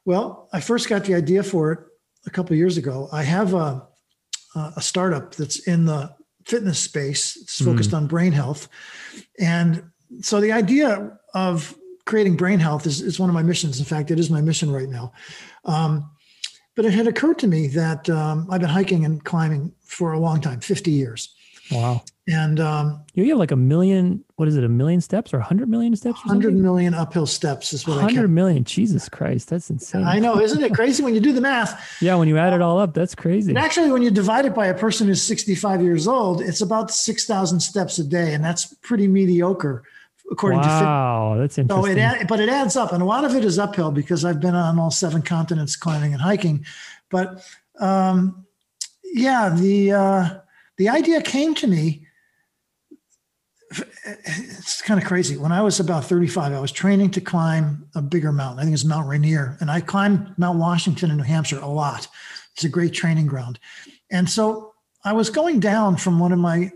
[0.06, 1.80] Well, I first got the idea for it
[2.26, 3.10] a couple years ago.
[3.12, 3.86] I have a,
[4.56, 6.16] a startup that's in the
[6.48, 7.36] fitness space.
[7.36, 7.98] It's focused mm.
[7.98, 8.70] on brain health.
[9.38, 9.84] And
[10.22, 13.80] so the idea of creating brain health is, is one of my missions.
[13.80, 15.12] In fact, it is my mission right now.
[15.66, 16.10] Um,
[16.76, 20.20] but it had occurred to me that um, I've been hiking and climbing for a
[20.20, 21.36] long time 50 years.
[21.72, 22.04] Wow.
[22.30, 25.44] And um, you have like a million, what is it, a million steps or a
[25.44, 26.26] hundred million steps?
[26.26, 28.64] 100 million uphill steps is what 100 I million.
[28.66, 29.50] Jesus Christ.
[29.50, 30.04] That's insane.
[30.04, 30.42] I know.
[30.42, 32.02] Isn't it crazy when you do the math?
[32.02, 32.16] Yeah.
[32.16, 33.52] When you add it all up, that's crazy.
[33.52, 36.92] And actually, when you divide it by a person who's 65 years old, it's about
[36.92, 38.34] 6,000 steps a day.
[38.34, 39.84] And that's pretty mediocre
[40.30, 41.36] according wow, to Wow.
[41.38, 41.96] That's interesting.
[41.96, 42.92] So it, but it adds up.
[42.92, 46.12] And a lot of it is uphill because I've been on all seven continents climbing
[46.12, 46.66] and hiking.
[47.10, 47.42] But
[47.80, 48.46] um,
[49.06, 50.40] yeah, the, uh,
[50.78, 52.08] the idea came to me
[54.06, 55.38] it's kind of crazy.
[55.38, 58.60] When I was about 35, I was training to climb a bigger mountain.
[58.60, 59.58] I think it's Mount Rainier.
[59.60, 62.08] And I climbed Mount Washington in New Hampshire a lot.
[62.54, 63.60] It's a great training ground.
[64.10, 66.72] And so I was going down from one of my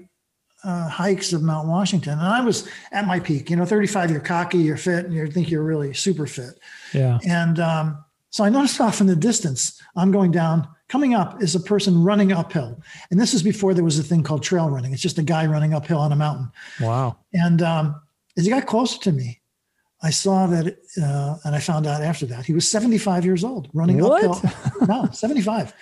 [0.64, 3.50] uh, hikes of Mount Washington, and I was at my peak.
[3.50, 6.60] You know, 35, you're cocky, you're fit, and you think you're really super fit.
[6.94, 7.18] Yeah.
[7.28, 11.56] And um, so I noticed off in the distance, I'm going down Coming up is
[11.56, 12.78] a person running uphill.
[13.12, 14.92] And this is before there was a thing called trail running.
[14.92, 16.52] It's just a guy running uphill on a mountain.
[16.82, 17.16] Wow.
[17.34, 18.02] And um,
[18.38, 19.40] as he got closer to me,
[20.04, 23.70] I saw that, uh, and I found out after that, he was 75 years old
[23.74, 24.22] running what?
[24.26, 24.86] uphill.
[24.86, 25.74] no, 75.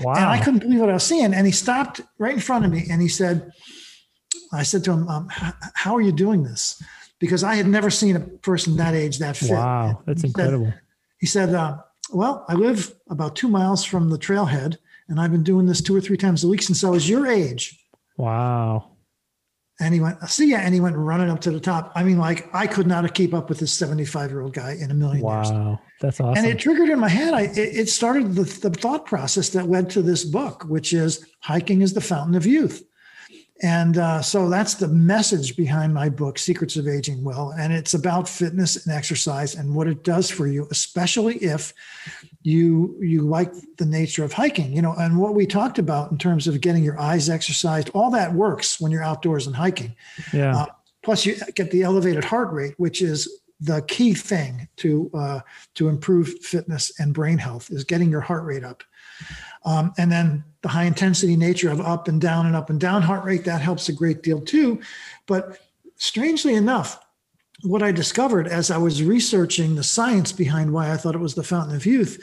[0.00, 0.12] Wow.
[0.12, 1.32] And I couldn't believe what I was seeing.
[1.32, 3.50] And he stopped right in front of me and he said,
[4.52, 6.82] I said to him, um, How are you doing this?
[7.20, 9.52] Because I had never seen a person that age that fit.
[9.52, 10.66] Wow, that's he incredible.
[10.66, 10.80] Said,
[11.20, 11.78] he said, uh,
[12.12, 14.76] well, I live about two miles from the trailhead,
[15.08, 17.26] and I've been doing this two or three times a week since I was your
[17.26, 17.78] age.
[18.16, 18.92] Wow.
[19.80, 20.58] And he went, see ya.
[20.58, 21.92] And he went running up to the top.
[21.94, 24.72] I mean, like I could not have keep up with this 75 year old guy
[24.72, 25.36] in a million wow.
[25.36, 25.52] years.
[25.52, 25.80] Wow.
[26.00, 26.36] That's awesome.
[26.36, 27.32] And it triggered in my head.
[27.32, 31.24] I, it, it started the, the thought process that led to this book, which is
[31.42, 32.82] hiking is the fountain of youth.
[33.60, 37.54] And uh, so that's the message behind my book, Secrets of Aging Well.
[37.58, 41.74] And it's about fitness and exercise and what it does for you, especially if
[42.42, 44.72] you you like the nature of hiking.
[44.72, 48.10] You know, and what we talked about in terms of getting your eyes exercised, all
[48.12, 49.96] that works when you're outdoors and hiking.
[50.32, 50.56] Yeah.
[50.56, 50.66] Uh,
[51.02, 55.40] plus, you get the elevated heart rate, which is the key thing to uh,
[55.74, 58.84] to improve fitness and brain health is getting your heart rate up.
[59.64, 63.02] Um, and then the high intensity nature of up and down and up and down
[63.02, 64.80] heart rate, that helps a great deal too.
[65.26, 65.58] But
[65.96, 66.98] strangely enough,
[67.62, 71.34] what I discovered as I was researching the science behind why I thought it was
[71.34, 72.22] the fountain of youth,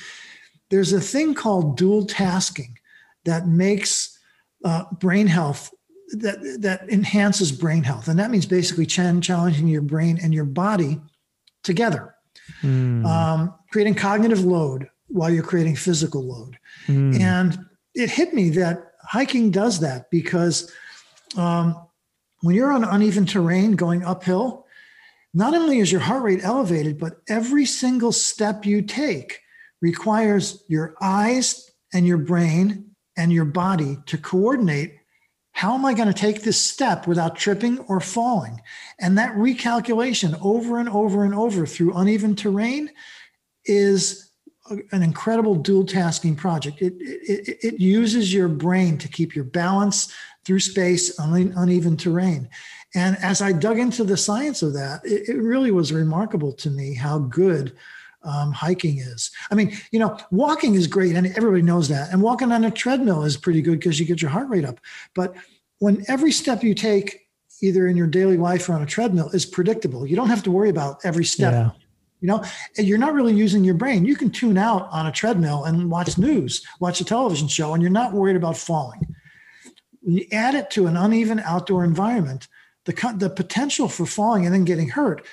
[0.69, 2.77] there's a thing called dual tasking
[3.25, 4.17] that makes
[4.63, 5.71] uh, brain health
[6.11, 11.01] that that enhances brain health, and that means basically challenging your brain and your body
[11.63, 12.15] together,
[12.61, 13.05] mm.
[13.05, 16.57] um, creating cognitive load while you're creating physical load.
[16.87, 17.19] Mm.
[17.19, 17.65] And
[17.95, 20.71] it hit me that hiking does that because
[21.37, 21.75] um,
[22.41, 24.65] when you're on uneven terrain going uphill,
[25.33, 29.41] not only is your heart rate elevated, but every single step you take
[29.81, 34.95] requires your eyes and your brain and your body to coordinate
[35.55, 38.61] how am I going to take this step without tripping or falling?
[38.99, 42.89] And that recalculation over and over and over through uneven terrain
[43.63, 44.24] is
[44.69, 46.81] an incredible dual tasking project.
[46.81, 52.49] It, it, it uses your brain to keep your balance through space on uneven terrain.
[52.93, 56.69] And as I dug into the science of that, it, it really was remarkable to
[56.69, 57.75] me how good
[58.23, 59.29] um, hiking is.
[59.51, 62.11] I mean, you know, walking is great, and everybody knows that.
[62.11, 64.79] And walking on a treadmill is pretty good because you get your heart rate up.
[65.13, 65.35] But
[65.79, 67.27] when every step you take,
[67.61, 70.51] either in your daily life or on a treadmill, is predictable, you don't have to
[70.51, 71.53] worry about every step.
[71.53, 71.84] Yeah
[72.25, 72.43] you know
[72.75, 74.03] you're not really using your brain.
[74.03, 77.83] You can tune out on a treadmill and watch news watch a television show and
[77.83, 79.15] you're not worried about falling.
[80.01, 82.47] When you add it to an uneven outdoor environment
[82.85, 85.25] the, the potential for falling and then getting hurt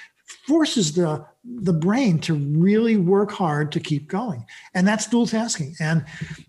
[0.46, 4.46] forces the the brain to really work hard to keep going.
[4.74, 5.74] And that's dual tasking.
[5.80, 6.04] And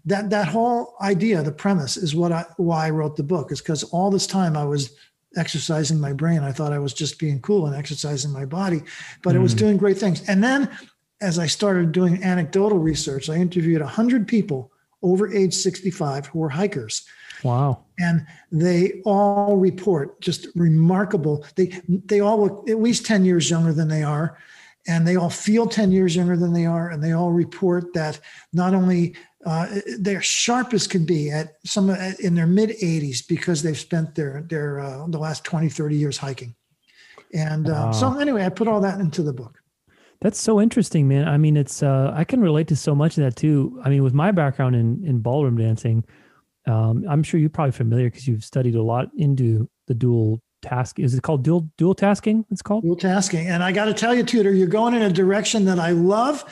[0.05, 3.61] that that whole idea the premise is what i why i wrote the book is
[3.61, 4.91] because all this time i was
[5.35, 8.81] exercising my brain i thought i was just being cool and exercising my body
[9.21, 9.37] but mm.
[9.37, 9.59] it was mm.
[9.59, 10.69] doing great things and then
[11.21, 16.49] as i started doing anecdotal research i interviewed 100 people over age 65 who were
[16.49, 17.05] hikers
[17.43, 17.83] Wow.
[17.99, 21.45] And they all report just remarkable.
[21.55, 24.37] They they all look at least 10 years younger than they are.
[24.87, 26.89] And they all feel 10 years younger than they are.
[26.89, 28.19] And they all report that
[28.51, 29.15] not only
[29.45, 29.67] uh,
[29.99, 34.45] they're sharp as can be at some in their mid 80s because they've spent their
[34.49, 36.55] their uh, the last 20 30 years hiking.
[37.33, 37.91] And uh, wow.
[37.91, 39.59] so anyway i put all that into the book.
[40.21, 41.27] That's so interesting man.
[41.27, 43.79] I mean it's uh, i can relate to so much of that too.
[43.83, 46.05] I mean with my background in in ballroom dancing
[46.65, 50.99] um, I'm sure you're probably familiar because you've studied a lot into the dual task.
[50.99, 52.45] Is it called dual dual tasking?
[52.49, 53.47] It's called dual tasking.
[53.47, 56.43] And I got to tell you, Tudor, you're going in a direction that I love.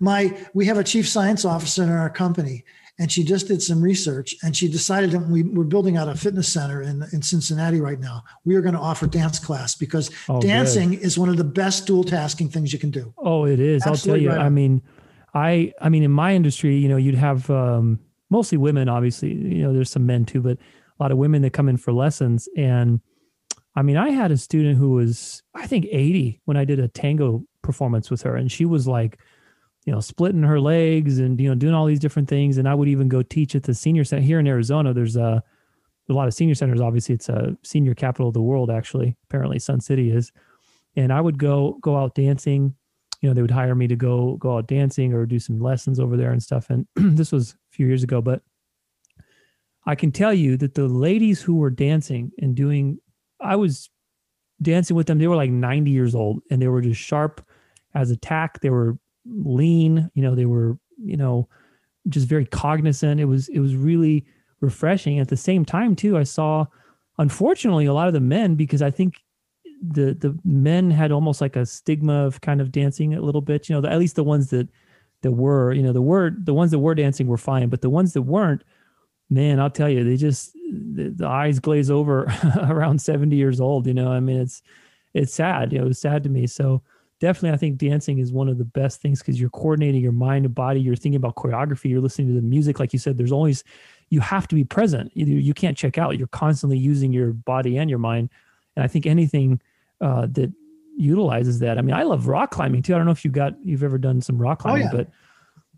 [0.00, 2.64] My we have a chief science officer in our company,
[2.98, 6.14] and she just did some research, and she decided that we, we're building out a
[6.14, 8.22] fitness center in in Cincinnati right now.
[8.44, 11.00] We are going to offer dance class because oh, dancing good.
[11.00, 13.12] is one of the best dual tasking things you can do.
[13.18, 13.86] Oh, it is.
[13.86, 14.40] Absolutely I'll tell you.
[14.40, 14.82] Right I mean.
[15.36, 17.98] I I mean in my industry, you know, you'd have um,
[18.30, 19.32] mostly women, obviously.
[19.32, 21.92] You know, there's some men too, but a lot of women that come in for
[21.92, 22.48] lessons.
[22.56, 23.00] And
[23.76, 26.88] I mean, I had a student who was, I think, 80 when I did a
[26.88, 29.18] tango performance with her, and she was like,
[29.84, 32.56] you know, splitting her legs and you know doing all these different things.
[32.56, 34.94] And I would even go teach at the senior center here in Arizona.
[34.94, 35.42] There's a
[36.08, 36.80] a lot of senior centers.
[36.80, 38.70] Obviously, it's a senior capital of the world.
[38.70, 40.32] Actually, apparently, Sun City is.
[40.96, 42.74] And I would go go out dancing
[43.24, 45.98] you know, they would hire me to go go out dancing or do some lessons
[45.98, 46.68] over there and stuff.
[46.68, 48.42] And this was a few years ago, but
[49.86, 52.98] I can tell you that the ladies who were dancing and doing,
[53.44, 53.90] I was
[54.62, 55.18] dancing with them.
[55.18, 57.46] They were like 90 years old and they were just sharp
[57.94, 58.60] as a tack.
[58.60, 61.48] They were lean, you know, they were, you know,
[62.08, 63.20] just very cognizant.
[63.20, 64.24] It was, it was really
[64.60, 65.18] refreshing.
[65.18, 66.66] At the same time, too, I saw,
[67.18, 69.22] unfortunately, a lot of the men, because I think
[69.86, 73.68] the the men had almost like a stigma of kind of dancing a little bit.
[73.68, 74.68] You know, the, at least the ones that
[75.22, 77.90] that were, you know, the word the ones that were dancing were fine, but the
[77.90, 78.62] ones that weren't,
[79.34, 83.86] man, I'll tell you, they just the, the eyes glaze over around seventy years old.
[83.86, 84.62] You know, I mean, it's
[85.12, 85.72] it's sad.
[85.72, 86.46] You know, it's sad to me.
[86.46, 86.82] So
[87.20, 90.46] definitely, I think dancing is one of the best things because you're coordinating your mind
[90.46, 90.80] and body.
[90.80, 91.90] You're thinking about choreography.
[91.90, 93.18] You're listening to the music, like you said.
[93.18, 93.64] There's always
[94.10, 95.10] you have to be present.
[95.14, 96.18] You, you can't check out.
[96.18, 98.30] You're constantly using your body and your mind.
[98.76, 99.60] And I think anything
[100.00, 100.52] uh, that
[100.96, 101.78] utilizes that.
[101.78, 102.94] I mean, I love rock climbing too.
[102.94, 105.04] I don't know if you got you've ever done some rock oh, climbing, oh, yeah.
[105.04, 105.10] but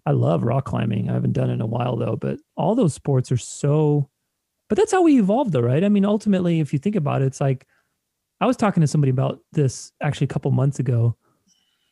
[0.06, 1.10] I love rock climbing.
[1.10, 2.16] I haven't done it in a while though.
[2.16, 4.08] But all those sports are so.
[4.68, 5.84] But that's how we evolved, though, right?
[5.84, 7.66] I mean, ultimately, if you think about it, it's like
[8.40, 11.16] I was talking to somebody about this actually a couple months ago.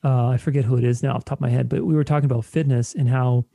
[0.02, 2.04] Uh, I forget who it is now off top of my head, but we were
[2.04, 3.46] talking about fitness and how,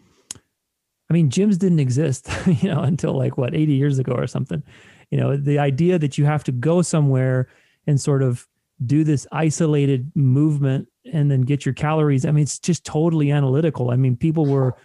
[1.09, 4.63] I mean, gyms didn't exist, you know, until like what, 80 years ago or something.
[5.11, 7.49] You know, the idea that you have to go somewhere
[7.85, 8.47] and sort of
[8.85, 12.25] do this isolated movement and then get your calories.
[12.25, 13.91] I mean, it's just totally analytical.
[13.91, 14.75] I mean, people were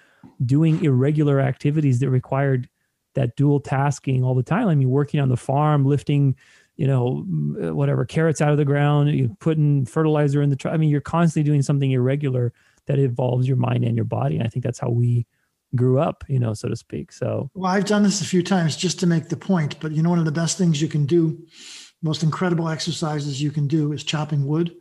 [0.44, 2.68] doing irregular activities that required
[3.14, 4.68] that dual tasking all the time.
[4.68, 6.36] I mean, working on the farm, lifting,
[6.76, 7.24] you know,
[7.72, 10.56] whatever carrots out of the ground, you putting fertilizer in the.
[10.56, 12.52] Tr- I mean, you're constantly doing something irregular
[12.86, 14.36] that involves your mind and your body.
[14.36, 15.26] And I think that's how we
[15.74, 17.12] grew up, you know, so to speak.
[17.12, 20.02] So, well, I've done this a few times just to make the point, but you
[20.02, 21.44] know, one of the best things you can do
[22.04, 24.76] most incredible exercises you can do is chopping wood.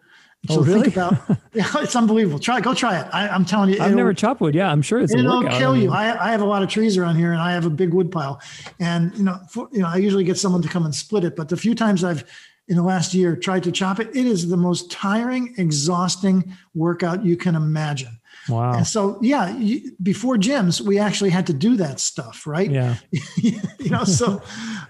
[0.50, 0.82] So oh, really?
[0.82, 1.14] think about
[1.54, 2.38] yeah, it's unbelievable.
[2.38, 3.08] Try go try it.
[3.14, 4.54] I, am telling you, I've never chopped wood.
[4.54, 5.90] Yeah, I'm sure it's it'll kill you.
[5.90, 8.12] I, I have a lot of trees around here, and I have a big wood
[8.12, 8.42] pile.
[8.80, 11.38] And you know, for, you know, I usually get someone to come and split it.
[11.38, 12.26] But the few times I've
[12.68, 17.24] in the last year tried to chop it, it is the most tiring, exhausting workout
[17.24, 18.20] you can imagine.
[18.50, 18.74] Wow.
[18.74, 22.70] And so, yeah, you, before gyms, we actually had to do that stuff, right?
[22.70, 22.96] Yeah.
[23.38, 24.42] you know, so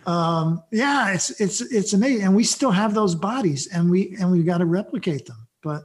[0.06, 4.32] um, yeah, it's it's it's amazing, and we still have those bodies, and we and
[4.32, 5.84] we've got to replicate them, but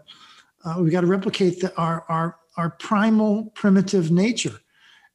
[0.65, 4.59] uh, we've got to replicate the, our our our primal primitive nature.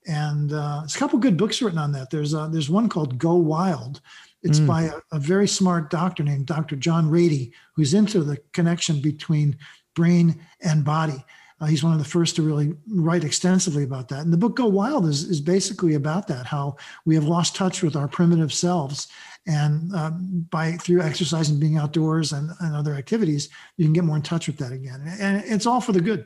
[0.05, 2.09] And uh, there's a couple good books written on that.
[2.09, 4.01] There's uh, there's one called Go Wild.
[4.41, 4.67] It's mm.
[4.67, 6.75] by a, a very smart doctor named Dr.
[6.75, 9.57] John Ratey, who's into the connection between
[9.95, 11.23] brain and body
[11.63, 14.19] uh, he's one of the first to really write extensively about that.
[14.19, 17.81] And the book Go Wild is, is basically about that, how we have lost touch
[17.81, 19.07] with our primitive selves.
[19.45, 24.05] And uh, by through exercise and being outdoors and, and other activities, you can get
[24.05, 25.03] more in touch with that again.
[25.19, 26.25] And it's all for the good.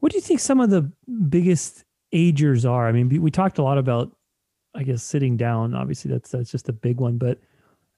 [0.00, 0.90] What do you think some of the
[1.28, 2.88] biggest agers are?
[2.88, 4.16] I mean, we talked a lot about,
[4.74, 5.74] I guess, sitting down.
[5.74, 7.18] Obviously, that's that's just a big one.
[7.18, 7.38] But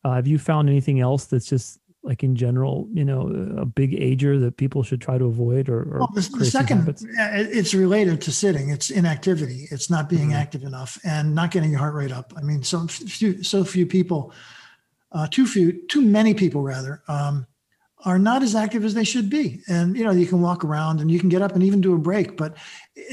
[0.05, 3.28] uh, have you found anything else that's just like in general, you know,
[3.59, 6.88] a big ager that people should try to avoid or, or well, the, the second,
[6.88, 8.70] it's related to sitting.
[8.70, 9.66] It's inactivity.
[9.70, 10.38] It's not being mm-hmm.
[10.38, 12.32] active enough and not getting your heart rate up.
[12.36, 14.32] I mean, so few, so few people,
[15.12, 17.46] uh, too few, too many people rather, um,
[18.04, 19.61] are not as active as they should be.
[19.68, 21.94] And you know, you can walk around and you can get up and even do
[21.94, 22.36] a break.
[22.36, 22.57] But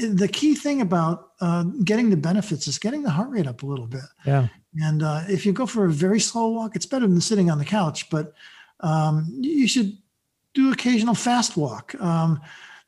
[0.00, 3.66] the key thing about uh, getting the benefits is getting the heart rate up a
[3.66, 4.04] little bit.
[4.24, 4.48] Yeah.
[4.82, 7.58] And uh, if you go for a very slow walk, it's better than sitting on
[7.58, 8.08] the couch.
[8.08, 8.34] But
[8.84, 9.96] um, you should
[10.52, 11.94] do occasional fast walk.
[12.00, 12.40] Um,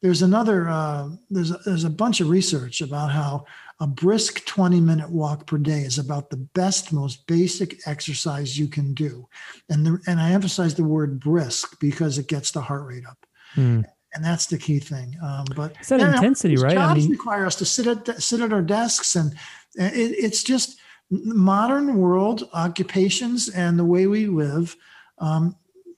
[0.03, 3.47] there's another uh, there's a, there's a bunch of research about how
[3.81, 8.69] a brisk 20 minute walk per day is about the best most basic exercise you
[8.69, 9.29] can do
[9.69, 13.27] and the, and i emphasize the word brisk because it gets the heart rate up
[13.55, 13.85] mm.
[14.15, 17.45] and that's the key thing um, but it's that intensity right jobs I mean, require
[17.45, 19.35] us to sit at sit at our desks and
[19.75, 20.79] it, it's just
[21.11, 24.75] modern world occupations and the way we live
[25.19, 25.55] um,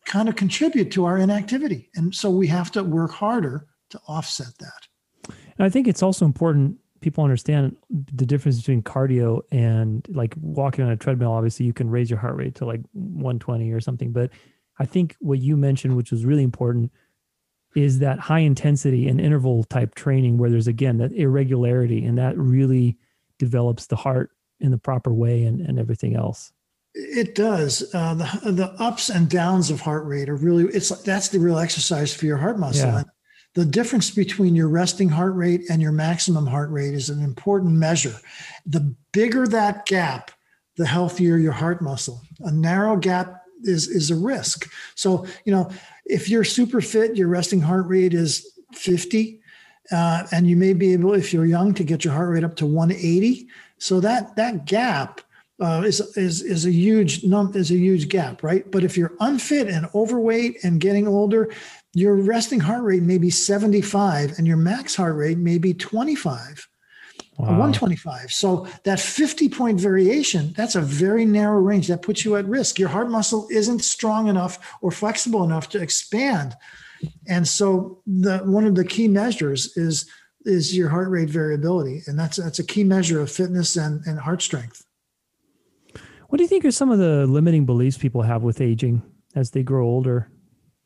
[0.09, 1.91] kind of contribute to our inactivity.
[1.95, 5.35] And so we have to work harder to offset that.
[5.59, 10.85] And i think it's also important people understand the difference between cardio and like walking
[10.85, 11.31] on a treadmill.
[11.31, 14.11] Obviously you can raise your heart rate to like 120 or something.
[14.11, 14.31] But
[14.79, 16.91] i think what you mentioned which was really important
[17.77, 22.37] is that high intensity and interval type training where there's again that irregularity and that
[22.39, 22.97] really
[23.39, 26.53] develops the heart in the proper way and, and everything else
[27.01, 31.29] it does uh, the, the ups and downs of heart rate are really it's that's
[31.29, 33.03] the real exercise for your heart muscle yeah
[33.59, 37.73] the difference between your resting heart rate and your maximum heart rate is an important
[37.73, 38.15] measure.
[38.67, 40.31] The bigger that gap,
[40.77, 42.23] the healthier your heart muscle.
[42.41, 44.71] A narrow gap is is a risk.
[44.95, 45.73] So, you know,
[46.05, 49.41] if you're super fit, your resting heart rate is 50,
[49.91, 52.55] uh, and you may be able, if you're young, to get your heart rate up
[52.57, 53.49] to 180.
[53.79, 55.21] So that that gap
[55.61, 58.71] uh, is is is a huge num is a huge gap, right?
[58.71, 61.53] But if you're unfit and overweight and getting older,
[61.95, 66.69] your resting heart rate may be 75 and your max heart rate may be 25
[67.39, 67.47] wow.
[67.47, 72.47] 125 so that 50 point variation that's a very narrow range that puts you at
[72.47, 72.79] risk.
[72.79, 76.55] Your heart muscle isn't strong enough or flexible enough to expand.
[77.29, 80.09] And so the one of the key measures is
[80.45, 82.03] is your heart rate variability.
[82.07, 84.85] And that's that's a key measure of fitness and, and heart strength
[86.29, 89.03] what do you think are some of the limiting beliefs people have with aging
[89.35, 90.31] as they grow older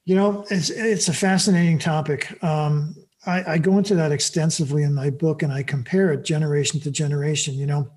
[0.04, 2.42] you know, it's it's a fascinating topic.
[2.42, 6.80] Um, I, I, go into that extensively in my book, and I compare it generation
[6.80, 7.54] to generation.
[7.54, 7.88] You know,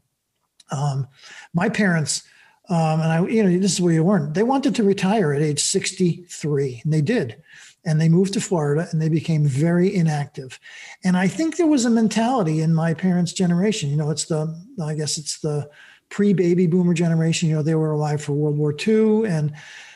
[0.72, 1.08] um,
[1.54, 2.24] my parents,
[2.70, 4.34] um, and I, you know, this is where you learn.
[4.34, 7.42] They wanted to retire at age 63, and they did.
[7.88, 10.60] And they moved to Florida, and they became very inactive.
[11.04, 13.90] And I think there was a mentality in my parents' generation.
[13.90, 15.70] You know, it's the, I guess it's the
[16.10, 17.50] pre-baby boomer generation.
[17.50, 19.54] You know, they were alive for World War II, and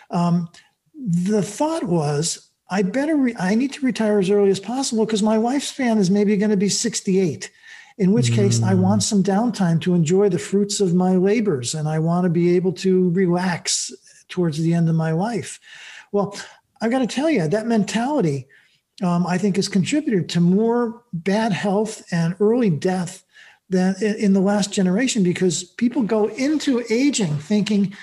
[0.09, 0.49] um,
[0.95, 5.23] the thought was I better re- I need to retire as early as possible because
[5.23, 7.51] my lifespan is maybe going to be 68.
[7.97, 8.63] In which case, mm.
[8.63, 12.29] I want some downtime to enjoy the fruits of my labors, and I want to
[12.29, 13.91] be able to relax
[14.29, 15.59] towards the end of my life.
[16.13, 16.37] Well,
[16.81, 18.47] I've got to tell you that mentality,
[19.03, 23.25] um, I think, has contributed to more bad health and early death
[23.69, 27.95] than in the last generation because people go into aging thinking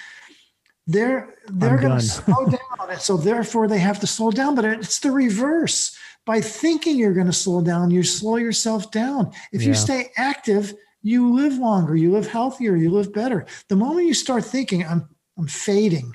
[0.86, 4.64] they're they're going to slow down and so therefore they have to slow down but
[4.64, 5.96] it's the reverse.
[6.24, 9.32] By thinking you're going to slow down you slow yourself down.
[9.52, 9.68] If yeah.
[9.68, 13.46] you stay active you live longer you live healthier you live better.
[13.68, 15.08] The moment you start thinking i'm
[15.38, 16.14] i'm fading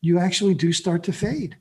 [0.00, 1.56] you actually do start to fade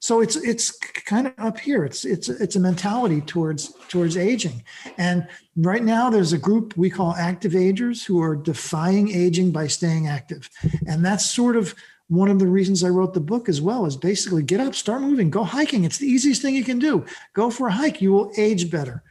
[0.00, 1.84] so it's it's kind of up here.
[1.84, 4.64] It's it's it's a mentality towards towards aging.
[4.96, 9.66] And right now there's a group we call active agers who are defying aging by
[9.66, 10.48] staying active.
[10.86, 11.74] And that's sort of
[12.08, 15.02] one of the reasons i wrote the book as well is basically get up start
[15.02, 15.84] moving go hiking.
[15.84, 17.04] It's the easiest thing you can do.
[17.34, 18.00] Go for a hike.
[18.00, 19.02] You will age better.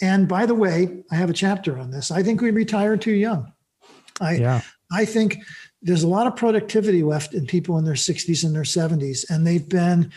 [0.00, 2.10] And by the way i have a chapter on this.
[2.10, 3.52] I think we retire too young.
[4.20, 4.60] I yeah.
[4.90, 5.38] i think
[5.82, 9.46] there's a lot of productivity left in people in their 60s and their 70s, and
[9.46, 10.12] they've been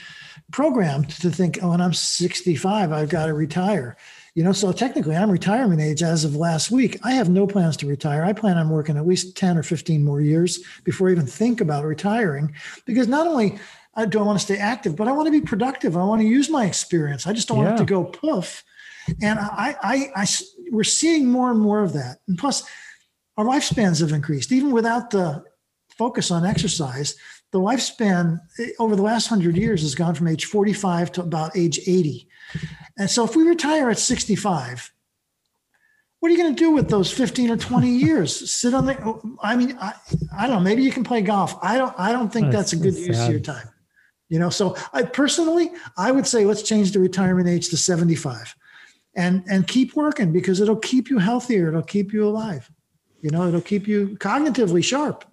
[0.51, 3.97] programmed to think, oh, when I'm 65, I've got to retire.
[4.35, 6.99] You know, so technically I'm retirement age as of last week.
[7.03, 8.23] I have no plans to retire.
[8.23, 11.61] I plan on working at least 10 or 15 more years before I even think
[11.61, 12.53] about retiring
[12.85, 13.57] because not only
[13.95, 15.95] uh, do I want to stay active, but I want to be productive.
[15.95, 17.25] I want to use my experience.
[17.25, 17.63] I just don't yeah.
[17.67, 18.63] want it to go poof.
[19.21, 20.27] And I, I, I,
[20.69, 22.17] we're seeing more and more of that.
[22.27, 22.63] And plus,
[23.37, 25.45] our lifespans have increased, even without the
[25.97, 27.15] focus on exercise,
[27.51, 31.55] the lifespan eh, over the last 100 years has gone from age 45 to about
[31.55, 32.27] age 80.
[32.97, 34.91] And so if we retire at 65,
[36.19, 38.51] what are you going to do with those 15 or 20 years?
[38.51, 39.93] Sit on the I mean I,
[40.37, 41.57] I don't know, maybe you can play golf.
[41.61, 43.27] I don't I don't think that's, that's a good use sad.
[43.27, 43.69] of your time.
[44.29, 48.55] You know, so I personally, I would say let's change the retirement age to 75
[49.15, 52.69] and and keep working because it'll keep you healthier, it'll keep you alive.
[53.21, 55.25] You know, it'll keep you cognitively sharp.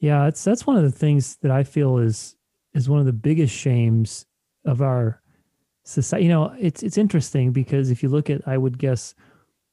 [0.00, 2.36] Yeah, it's that's one of the things that I feel is
[2.74, 4.26] is one of the biggest shames
[4.64, 5.20] of our
[5.84, 6.26] society.
[6.26, 9.14] You know, it's it's interesting because if you look at, I would guess,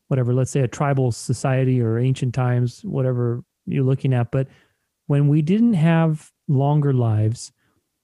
[0.07, 4.47] whatever, let's say a tribal society or ancient times, whatever you're looking at, but
[5.07, 7.51] when we didn't have longer lives,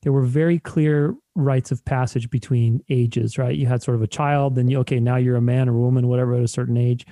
[0.03, 3.55] there were very clear rites of passage between ages, right?
[3.55, 5.79] You had sort of a child, then you, okay, now you're a man or a
[5.79, 7.05] woman, whatever, at a certain age.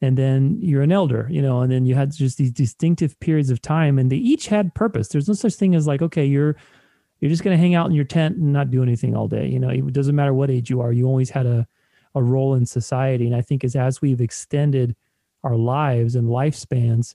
[0.00, 3.50] And then you're an elder, you know, and then you had just these distinctive periods
[3.50, 5.08] of time and they each had purpose.
[5.08, 6.54] There's no such thing as like, okay, you're,
[7.20, 9.48] you're just going to hang out in your tent and not do anything all day.
[9.48, 10.92] You know, it doesn't matter what age you are.
[10.92, 11.66] You always had a,
[12.14, 13.26] a role in society.
[13.26, 14.94] And I think as, as we've extended
[15.42, 17.14] our lives and lifespans,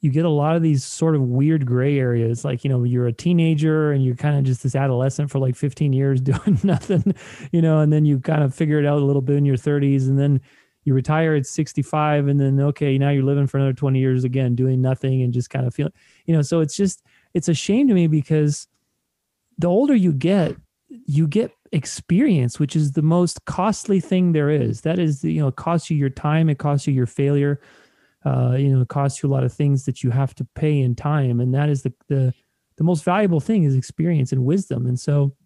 [0.00, 3.06] you get a lot of these sort of weird gray areas like you know you're
[3.06, 7.14] a teenager and you're kind of just this adolescent for like 15 years doing nothing
[7.50, 9.56] you know and then you kind of figure it out a little bit in your
[9.56, 10.40] 30s and then
[10.86, 14.54] you retire at 65 and then okay now you're living for another 20 years again
[14.54, 15.90] doing nothing and just kind of feel
[16.24, 17.02] you know so it's just
[17.34, 18.68] it's a shame to me because
[19.58, 20.56] the older you get
[20.88, 25.48] you get experience which is the most costly thing there is that is you know
[25.48, 27.60] it costs you your time it costs you your failure
[28.26, 30.80] uh, you know, it costs you a lot of things that you have to pay
[30.80, 32.34] in time, and that is the the
[32.76, 34.86] the most valuable thing is experience and wisdom.
[34.86, 35.36] And so,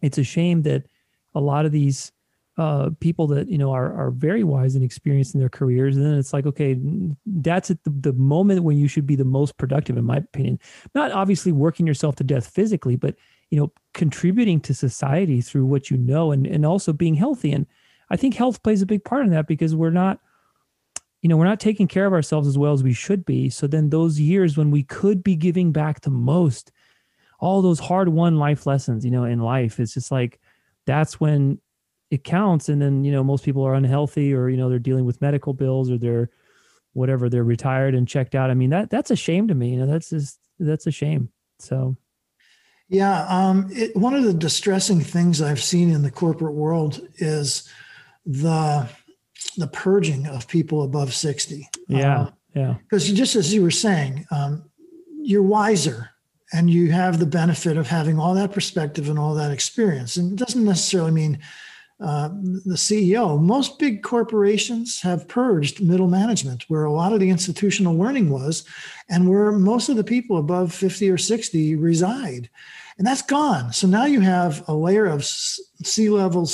[0.00, 0.86] it's a shame that
[1.34, 2.12] a lot of these
[2.56, 6.04] uh, people that you know are are very wise and experienced in their careers, and
[6.04, 6.78] then it's like, okay,
[7.26, 10.60] that's at the, the moment when you should be the most productive, in my opinion.
[10.94, 13.16] Not obviously working yourself to death physically, but
[13.50, 17.52] you know, contributing to society through what you know, and and also being healthy.
[17.52, 17.66] And
[18.10, 20.20] I think health plays a big part in that because we're not
[21.24, 23.48] you know, we're not taking care of ourselves as well as we should be.
[23.48, 26.70] So then those years when we could be giving back the most,
[27.40, 30.38] all those hard won life lessons, you know, in life, it's just like
[30.84, 31.60] that's when
[32.14, 32.68] it counts.
[32.68, 35.52] And then, you know, most people are unhealthy or, you know, they're dealing with medical
[35.52, 36.30] bills or they're
[36.92, 38.50] whatever, they're retired and checked out.
[38.50, 39.70] I mean, that that's a shame to me.
[39.70, 41.30] You know, that's just that's a shame.
[41.58, 41.96] So
[42.88, 47.68] yeah, um, it, one of the distressing things I've seen in the corporate world is
[48.24, 48.88] the
[49.56, 51.68] the purging of people above 60.
[51.88, 52.20] Yeah.
[52.20, 52.74] Uh, yeah.
[52.82, 54.64] Because just as you were saying, um,
[55.20, 56.10] you're wiser
[56.52, 60.16] and you have the benefit of having all that perspective and all that experience.
[60.16, 61.40] And it doesn't necessarily mean
[62.00, 63.40] uh, the CEO.
[63.40, 68.64] Most big corporations have purged middle management, where a lot of the institutional learning was,
[69.08, 72.50] and where most of the people above 50 or 60 reside.
[72.98, 73.72] And that's gone.
[73.72, 76.48] So now you have a layer of C level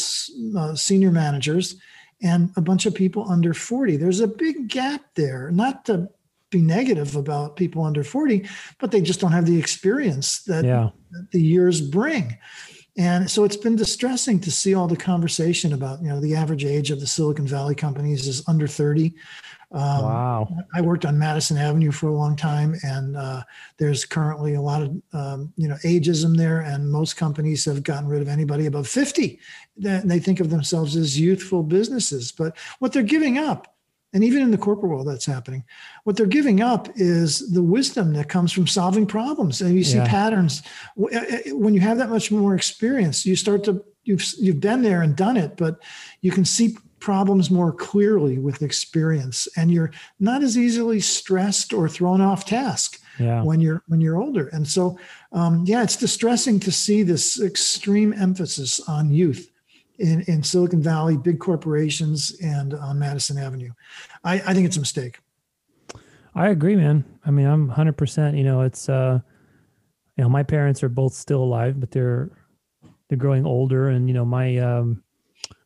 [0.56, 1.76] uh, senior managers
[2.22, 3.96] and a bunch of people under 40.
[3.96, 6.08] There's a big gap there, not to
[6.50, 10.90] be negative about people under 40, but they just don't have the experience that, yeah.
[11.12, 12.36] that the years bring.
[13.00, 16.66] And so it's been distressing to see all the conversation about, you know, the average
[16.66, 19.14] age of the Silicon Valley companies is under 30.
[19.72, 20.48] Um, wow.
[20.74, 23.42] I worked on Madison Avenue for a long time, and uh,
[23.78, 28.06] there's currently a lot of um, you know ageism there, and most companies have gotten
[28.06, 29.38] rid of anybody above 50.
[29.78, 33.76] They think of themselves as youthful businesses, but what they're giving up,
[34.12, 35.64] and even in the corporate world, that's happening.
[36.04, 39.98] What they're giving up is the wisdom that comes from solving problems, and you see
[39.98, 40.08] yeah.
[40.08, 40.62] patterns.
[41.00, 44.82] Uh, uh, when you have that much more experience, you start to you've you've been
[44.82, 45.80] there and done it, but
[46.22, 49.90] you can see problems more clearly with experience and you're
[50.20, 53.42] not as easily stressed or thrown off task yeah.
[53.42, 54.98] when you're when you're older and so
[55.32, 59.50] um, yeah it's distressing to see this extreme emphasis on youth
[60.00, 63.70] in, in silicon valley big corporations and on madison avenue.
[64.24, 65.18] I, I think it's a mistake.
[66.34, 67.04] I agree man.
[67.24, 69.20] I mean i'm 100% you know it's uh
[70.16, 72.30] you know my parents are both still alive but they're
[73.10, 73.88] they're growing older.
[73.88, 75.02] And you know my um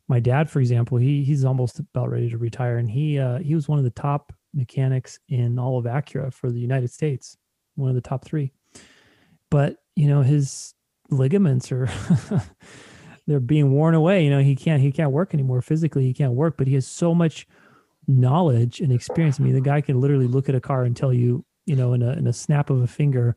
[0.07, 3.55] my dad, for example, he he's almost about ready to retire, and he uh, he
[3.55, 7.37] was one of the top mechanics in all of Acura for the United States,
[7.75, 8.51] one of the top three.
[9.49, 10.73] But you know his
[11.09, 11.87] ligaments are
[13.27, 14.23] they're being worn away.
[14.23, 16.05] You know he can't he can't work anymore physically.
[16.05, 17.47] He can't work, but he has so much
[18.07, 19.39] knowledge and experience.
[19.39, 21.93] I mean, the guy can literally look at a car and tell you, you know,
[21.93, 23.35] in a in a snap of a finger,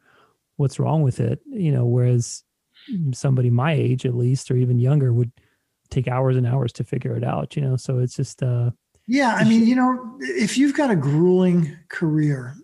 [0.56, 1.40] what's wrong with it.
[1.46, 2.44] You know, whereas
[3.12, 5.32] somebody my age, at least, or even younger, would
[5.90, 7.76] take hours and hours to figure it out, you know?
[7.76, 8.70] So it's just, uh,
[9.06, 12.56] yeah, I mean, you know, if you've got a grueling career,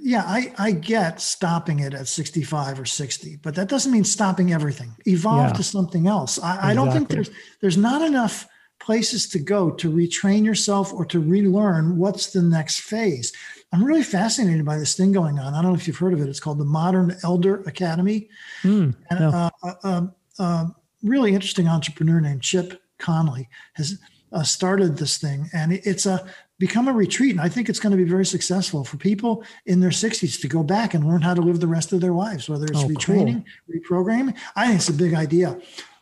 [0.00, 4.52] yeah, I, I get stopping it at 65 or 60, but that doesn't mean stopping
[4.52, 4.94] everything.
[5.06, 5.52] Evolve yeah.
[5.52, 6.38] to something else.
[6.38, 6.70] I, exactly.
[6.70, 7.30] I don't think there's
[7.60, 8.46] there's not enough
[8.80, 13.32] places to go to retrain yourself or to relearn what's the next phase.
[13.72, 15.54] I'm really fascinated by this thing going on.
[15.54, 16.28] I don't know if you've heard of it.
[16.28, 18.28] It's called the Modern Elder Academy.
[18.62, 19.28] Mm, and no.
[19.30, 20.06] uh, uh, uh,
[20.38, 20.64] uh
[21.02, 23.98] really interesting entrepreneur named Chip Conley has
[24.32, 26.26] uh, started this thing, and it's a
[26.58, 27.32] become a retreat.
[27.32, 30.48] And I think it's going to be very successful for people in their 60s to
[30.48, 32.88] go back and learn how to live the rest of their lives, whether it's oh,
[32.88, 34.04] retraining, cool.
[34.04, 34.36] reprogramming.
[34.54, 35.60] I think it's a big idea.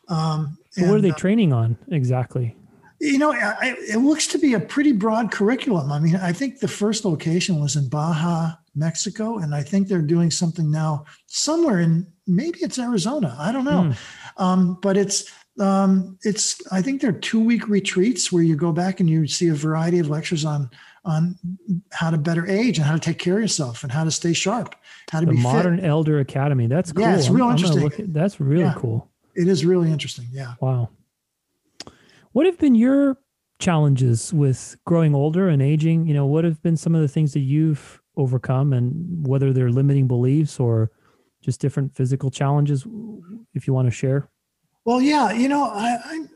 [0.08, 2.56] Um, and, what are they uh, training on exactly?
[3.00, 5.90] You know, I, it looks to be a pretty broad curriculum.
[5.90, 10.00] I mean, I think the first location was in Baja, Mexico, and I think they're
[10.00, 13.36] doing something now somewhere in maybe it's Arizona.
[13.38, 13.96] I don't know, mm.
[14.42, 15.30] um, but it's
[15.60, 19.48] um, it's I think they're two week retreats where you go back and you see
[19.48, 20.70] a variety of lectures on
[21.04, 21.38] on
[21.92, 24.32] how to better age and how to take care of yourself and how to stay
[24.32, 24.74] sharp,
[25.10, 25.86] how to the be modern fit.
[25.86, 26.66] elder academy.
[26.66, 27.02] That's cool.
[27.02, 27.82] Yeah, it's real I'm, interesting.
[27.82, 29.10] I'm at, that's really yeah, cool.
[29.34, 30.26] It is really interesting.
[30.32, 30.54] Yeah.
[30.60, 30.90] Wow.
[32.32, 33.18] What have been your
[33.60, 36.08] challenges with growing older and aging?
[36.08, 39.70] You know, what have been some of the things that you've overcome, and whether they're
[39.70, 40.90] limiting beliefs or
[41.42, 42.84] just different physical challenges?
[43.54, 44.28] If you want to share.
[44.84, 46.26] Well, yeah, you know, I, I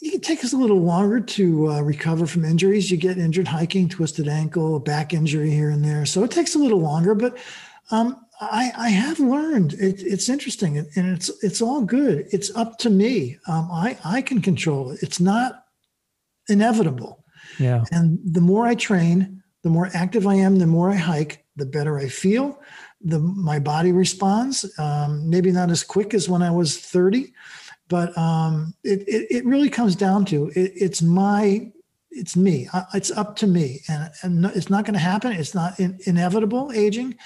[0.00, 2.90] it can take us a little longer to uh, recover from injuries.
[2.90, 6.58] You get injured hiking, twisted ankle, back injury here and there, so it takes a
[6.58, 7.14] little longer.
[7.14, 7.38] But
[7.92, 12.26] um, I, I, have learned it, it's interesting, and it's it's all good.
[12.32, 13.38] It's up to me.
[13.46, 15.02] Um, I I can control it.
[15.02, 15.64] It's not
[16.48, 17.24] inevitable.
[17.60, 17.84] Yeah.
[17.92, 21.66] And the more I train, the more active I am, the more I hike, the
[21.66, 22.60] better I feel.
[23.00, 24.68] The my body responds.
[24.76, 27.32] Um, maybe not as quick as when I was thirty
[27.92, 31.70] but um, it, it, it really comes down to it, it's my
[32.14, 32.68] it's me.
[32.92, 33.80] It's up to me.
[33.88, 35.32] And, and it's not going to happen.
[35.32, 37.16] It's not in, inevitable aging.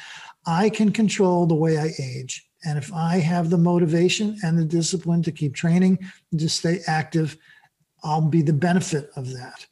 [0.47, 2.45] I can control the way i age.
[2.65, 5.99] And if i have the motivation and the discipline to keep training
[6.37, 7.37] to stay active
[8.03, 9.67] i'll be the benefit of that.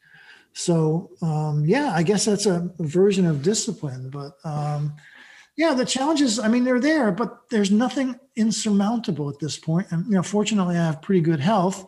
[0.52, 4.92] So um, yeah i guess that's a version of discipline but um,
[5.56, 9.86] yeah, the challenges, I mean, they're there, but there's nothing insurmountable at this point.
[9.90, 11.86] And, you know, fortunately, I have pretty good health.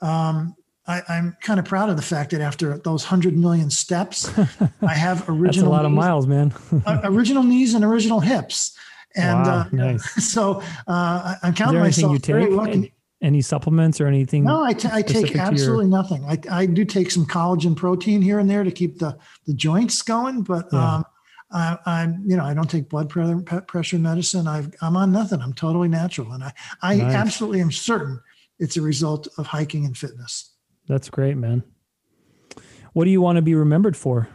[0.00, 0.54] Um,
[0.86, 4.30] I, am kind of proud of the fact that after those 100 million steps,
[4.82, 6.54] I have original That's a lot knees, of miles, man.
[6.86, 8.76] uh, original knees and original hips.
[9.14, 10.24] And wow, uh, nice.
[10.32, 12.72] so uh, I'm counting myself very lucky.
[12.72, 14.44] Any, any, supplements or anything?
[14.44, 15.90] No, I, t- I take absolutely your...
[15.90, 16.24] nothing.
[16.24, 20.02] I, I do take some collagen protein here and there to keep the, the joints
[20.02, 20.96] going, but yeah.
[20.96, 21.04] um,
[21.52, 24.46] I, I'm, you know, I don't take blood pressure medicine.
[24.46, 25.40] i am on nothing.
[25.40, 27.14] I'm totally natural, and I, I nice.
[27.14, 28.20] absolutely am certain
[28.58, 30.54] it's a result of hiking and fitness.
[30.86, 31.64] That's great, man.
[32.92, 34.28] What do you want to be remembered for?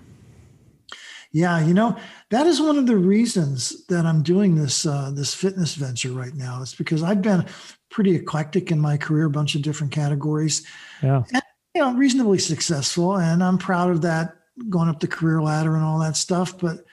[1.31, 1.97] Yeah, you know,
[2.29, 6.33] that is one of the reasons that I'm doing this uh, this fitness venture right
[6.33, 6.61] now.
[6.61, 7.45] It's because I've been
[7.89, 10.65] pretty eclectic in my career, a bunch of different categories.
[11.03, 11.23] Yeah.
[11.33, 11.43] And,
[11.75, 14.35] you know, reasonably successful, and I'm proud of that,
[14.69, 16.57] going up the career ladder and all that stuff.
[16.57, 16.85] But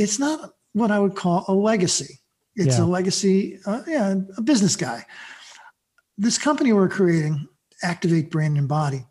[0.00, 2.20] it's not what I would call a legacy.
[2.56, 2.84] It's yeah.
[2.84, 5.04] a legacy, uh, yeah, a business guy.
[6.16, 7.46] This company we're creating,
[7.82, 9.06] Activate Brain and Body,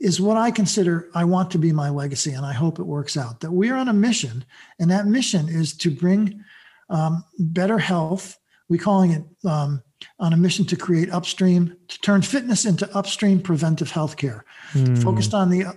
[0.00, 3.16] is what I consider I want to be my legacy, and I hope it works
[3.16, 3.40] out.
[3.40, 4.44] That we're on a mission,
[4.80, 6.42] and that mission is to bring
[6.90, 8.36] um, better health.
[8.68, 9.82] We're calling it um,
[10.18, 15.02] on a mission to create upstream, to turn fitness into upstream preventive health care, mm.
[15.02, 15.72] focused on the uh,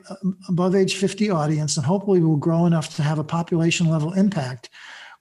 [0.49, 4.69] above age 50 audience, and hopefully will grow enough to have a population level impact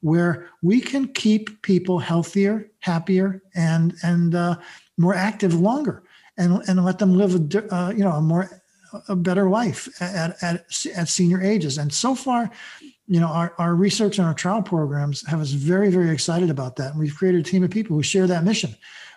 [0.00, 4.54] where we can keep people healthier, happier, and, and uh,
[4.98, 6.02] more active longer
[6.36, 8.50] and, and let them live a, uh, you know, a more
[9.08, 11.78] a better life at, at, at senior ages.
[11.78, 12.50] And so far,
[13.06, 16.76] you know, our, our research and our trial programs have us very, very excited about
[16.76, 16.92] that.
[16.92, 18.74] And we've created a team of people who share that mission.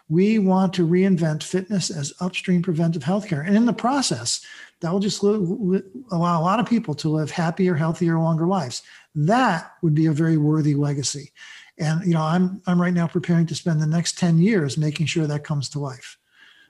[0.09, 3.45] We want to reinvent fitness as upstream preventive healthcare.
[3.45, 4.45] And in the process,
[4.81, 5.81] that will just allow
[6.11, 8.83] a lot of people to live happier, healthier, longer lives.
[9.15, 11.31] That would be a very worthy legacy.
[11.79, 15.05] And you know, I'm I'm right now preparing to spend the next 10 years making
[15.05, 16.17] sure that comes to life.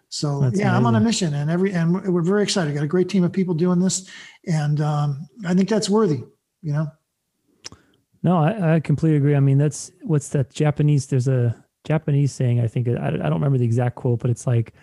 [0.09, 0.78] So That's yeah, amazing.
[0.78, 2.74] I'm on a mission, and every and we're very excited.
[2.74, 4.09] Got a great team of people doing this,
[4.45, 6.24] and um, I think that's worthy.
[6.61, 6.88] You know.
[8.24, 9.36] No, I, I completely agree.
[9.36, 11.07] I mean, that's what's that Japanese?
[11.07, 11.55] There's a
[11.86, 14.74] Japanese saying, I think, I, I don't remember the exact quote, but it's like,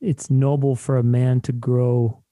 [0.00, 2.22] it's noble for a man to grow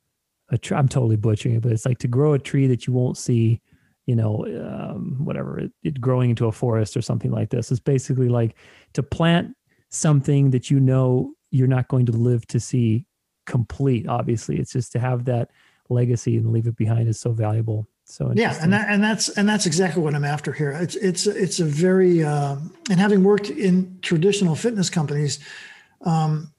[0.51, 0.77] a tree.
[0.77, 3.61] I'm totally butchering it, but it's like to grow a tree that you won't see,
[4.07, 7.71] you know, um, whatever, it, it growing into a forest or something like this.
[7.71, 8.55] It's basically like
[8.95, 9.57] to plant
[9.91, 13.05] something that you know you're not going to live to see
[13.47, 14.07] complete.
[14.07, 15.51] Obviously, it's just to have that
[15.89, 17.89] legacy and leave it behind is so valuable.
[18.09, 20.71] So yeah, and that, and that's and that's exactly what I'm after here.
[20.71, 22.57] It's it's it's a very uh,
[22.89, 25.41] and having worked in traditional fitness companies,
[26.05, 26.53] um,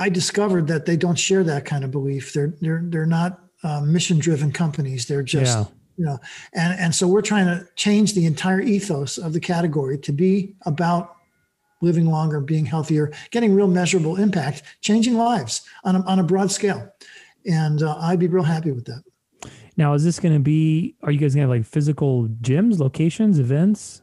[0.00, 2.32] I discovered that they don't share that kind of belief.
[2.32, 5.06] They're they're they're not uh, mission driven companies.
[5.06, 5.64] They're just yeah.
[5.96, 6.18] you know,
[6.52, 10.56] and and so we're trying to change the entire ethos of the category to be
[10.66, 11.14] about
[11.80, 16.50] living longer, being healthier, getting real measurable impact, changing lives on a, on a broad
[16.50, 16.92] scale.
[17.46, 19.04] And uh, I'd be real happy with that.
[19.78, 22.80] Now, is this going to be, are you guys going to have like physical gyms,
[22.80, 24.02] locations, events?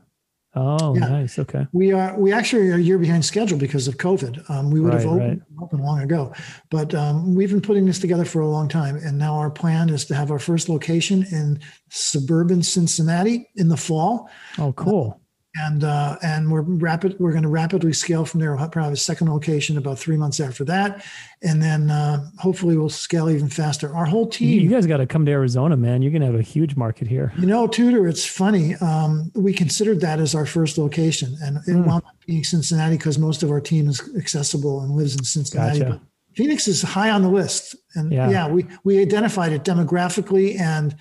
[0.56, 1.08] Oh, yeah.
[1.10, 1.38] nice.
[1.38, 1.68] Okay.
[1.74, 4.50] We are, we actually are a year behind schedule because of COVID.
[4.50, 5.64] Um, we would right, have opened, right.
[5.64, 6.34] opened, long ago,
[6.72, 8.96] but um, we've been putting this together for a long time.
[8.96, 11.60] And now our plan is to have our first location in
[11.90, 14.30] suburban Cincinnati in the fall.
[14.58, 15.20] Oh, cool.
[15.20, 15.25] Uh,
[15.58, 17.16] and uh, and we're rapid.
[17.20, 18.56] We're going to rapidly scale from there.
[18.56, 21.06] We'll probably have a second location about three months after that,
[21.42, 23.96] and then uh, hopefully we'll scale even faster.
[23.96, 24.62] Our whole team.
[24.62, 26.02] You guys got to come to Arizona, man.
[26.02, 27.34] You're going to have a huge market here.
[27.38, 28.08] You know, Tudor.
[28.08, 28.76] It's funny.
[28.76, 31.86] Um, we considered that as our first location, and it mm.
[31.86, 35.80] wound up being Cincinnati because most of our team is accessible and lives in Cincinnati.
[35.80, 36.02] Gotcha.
[36.36, 38.30] Phoenix is high on the list, and yeah.
[38.30, 40.96] yeah, we we identified it demographically and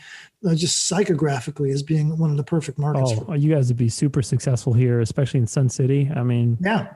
[0.46, 3.12] uh, just psychographically as being one of the perfect markets.
[3.28, 6.10] Oh, you guys would be super successful here, especially in Sun City.
[6.14, 6.94] I mean, yeah,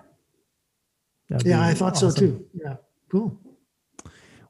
[1.45, 2.11] yeah, I thought awesome.
[2.11, 2.47] so too.
[2.55, 2.77] Yeah,
[3.11, 3.39] cool.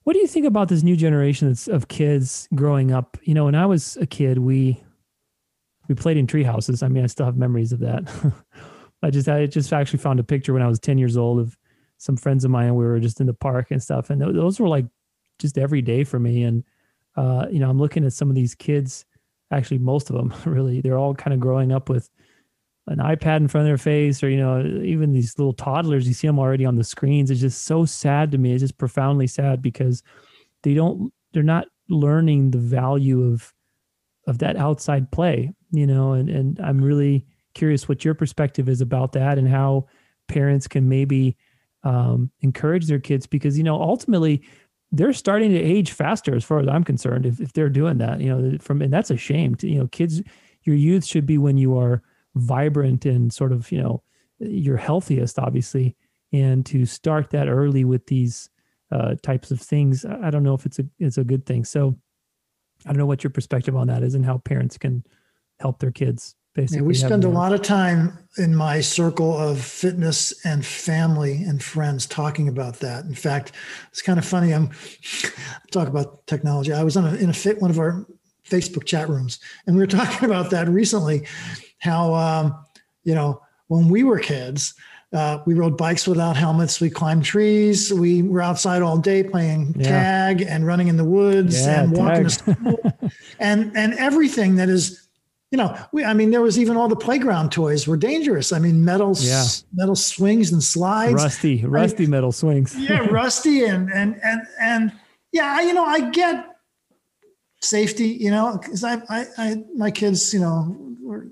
[0.05, 3.19] What do you think about this new generation of kids growing up?
[3.23, 4.83] You know, when I was a kid, we
[5.89, 6.83] we played in tree houses.
[6.83, 8.09] I mean, I still have memories of that.
[9.03, 11.57] I just I just actually found a picture when I was ten years old of
[11.99, 12.67] some friends of mine.
[12.67, 14.87] And we were just in the park and stuff, and those were like
[15.39, 16.43] just every day for me.
[16.43, 16.65] And
[17.19, 19.05] uh, you know, I'm looking at some of these kids,
[19.51, 22.09] actually, most of them really, they're all kind of growing up with
[22.87, 26.15] an iPad in front of their face, or, you know, even these little toddlers, you
[26.15, 27.31] see them already on the screens.
[27.31, 28.53] It's just so sad to me.
[28.53, 30.05] It's just profoundly sad because
[30.63, 33.53] they don't, they're not learning the value of,
[34.29, 38.81] of that outside play, you know, and, and I'm really curious what your perspective is
[38.81, 39.87] about that and how
[40.29, 41.37] parents can maybe
[41.83, 44.43] um, encourage their kids because, you know, ultimately
[44.91, 48.21] they're starting to age faster as far as I'm concerned if, if they're doing that,
[48.21, 50.23] you know, from, and that's a shame to, you know, kids,
[50.63, 52.03] your youth should be when you are
[52.35, 54.03] vibrant and sort of, you know,
[54.39, 55.97] your healthiest, obviously.
[56.33, 58.51] And to start that early with these
[58.91, 61.65] uh, types of things, I don't know if it's a, it's a good thing.
[61.65, 61.97] So
[62.87, 65.05] I don't know what your perspective on that is and how parents can
[65.61, 66.79] help their kids basically.
[66.79, 71.63] Yeah, we spend a lot of time in my circle of fitness and family and
[71.63, 73.05] friends talking about that.
[73.05, 73.53] In fact,
[73.93, 74.53] it's kind of funny.
[74.53, 74.71] I'm
[75.71, 76.73] talk about technology.
[76.73, 78.05] I was on a, in a fit one of our
[78.45, 81.27] Facebook chat rooms, and we were talking about that recently.
[81.79, 82.65] How um,
[83.05, 84.75] you know when we were kids.
[85.11, 86.83] Uh, we rode bikes without helmets.
[86.83, 87.91] We climbed trees.
[87.91, 89.89] We were outside all day playing yeah.
[89.89, 92.25] tag and running in the woods yeah, and walking tag.
[92.25, 95.08] to school, and and everything that is
[95.51, 98.53] you know, we, I mean, there was even all the playground toys were dangerous.
[98.53, 99.45] I mean, metal, yeah.
[99.73, 102.77] metal swings and slides, rusty, rusty I, metal swings.
[102.79, 102.99] yeah.
[103.11, 103.65] Rusty.
[103.65, 104.93] And, and, and, and
[105.33, 106.57] yeah, you know, I get
[107.63, 111.29] safety, you know, cause I, I, I, my kids, you know, were,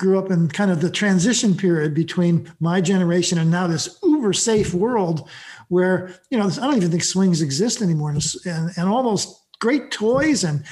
[0.00, 4.32] grew up in kind of the transition period between my generation and now this uber
[4.32, 5.28] safe world
[5.68, 9.40] where, you know, I don't even think swings exist anymore and, and, and all those
[9.60, 10.64] great toys and,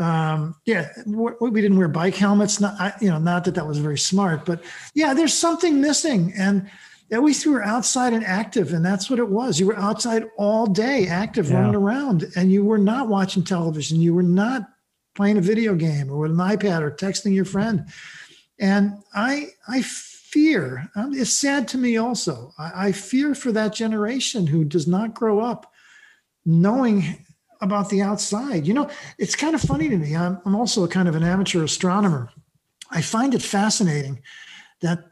[0.00, 2.60] um, yeah, we didn't wear bike helmets.
[2.60, 4.62] Not, you know, not that that was very smart, but
[4.94, 6.32] yeah, there's something missing.
[6.36, 6.70] And
[7.12, 9.60] at least you were outside and active, and that's what it was.
[9.60, 11.56] You were outside all day, active, yeah.
[11.56, 14.00] running around, and you were not watching television.
[14.00, 14.68] You were not
[15.14, 17.86] playing a video game or with an iPad or texting your friend.
[18.58, 20.88] And I, I fear.
[20.94, 22.52] Um, it's sad to me also.
[22.58, 25.72] I, I fear for that generation who does not grow up
[26.46, 27.24] knowing
[27.60, 28.66] about the outside.
[28.66, 30.16] You know, it's kind of funny to me.
[30.16, 32.30] I'm, I'm also kind of an amateur astronomer.
[32.90, 34.22] I find it fascinating
[34.80, 35.04] that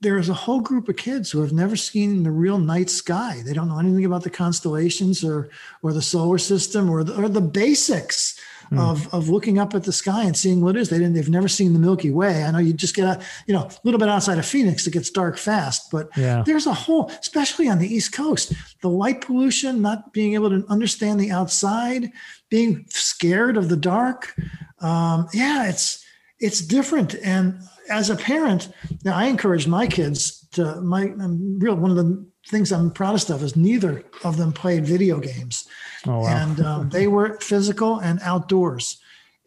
[0.00, 3.42] there is a whole group of kids who have never seen the real night sky.
[3.44, 5.50] They don't know anything about the constellations or
[5.82, 8.38] or the solar system or the, or the basics
[8.70, 8.78] mm.
[8.78, 10.90] of, of looking up at the sky and seeing what it is.
[10.90, 12.44] They didn't, they've never seen the Milky Way.
[12.44, 14.92] I know you just get a, you know, a little bit outside of Phoenix, it
[14.92, 16.42] gets dark fast, but yeah.
[16.44, 20.64] there's a whole, especially on the East Coast, the light pollution, not being able to
[20.68, 22.10] understand the outside,
[22.48, 24.34] being scared of the dark.
[24.80, 26.04] Um, yeah, it's,
[26.40, 27.14] it's different.
[27.24, 28.68] And as a parent,
[29.04, 33.30] now I encourage my kids to my I'm real one of the things I'm proudest
[33.30, 35.66] of is neither of them played video games.
[36.06, 36.26] Oh, wow.
[36.26, 38.98] And um, they were physical and outdoors.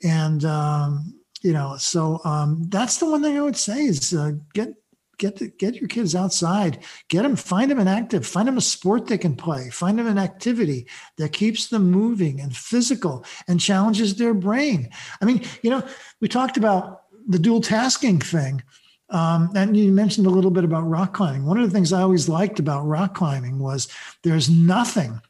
[0.03, 4.33] And, um, you know, so um, that's the one thing I would say is uh,
[4.53, 4.73] get
[5.21, 8.61] get the, get your kids outside, get them, find them an active, find them a
[8.61, 13.61] sport they can play, find them an activity that keeps them moving and physical and
[13.61, 14.89] challenges their brain.
[15.21, 15.87] I mean, you know,
[16.19, 18.63] we talked about the dual tasking thing.
[19.11, 21.45] Um, and you mentioned a little bit about rock climbing.
[21.45, 23.89] One of the things I always liked about rock climbing was
[24.23, 25.21] there's nothing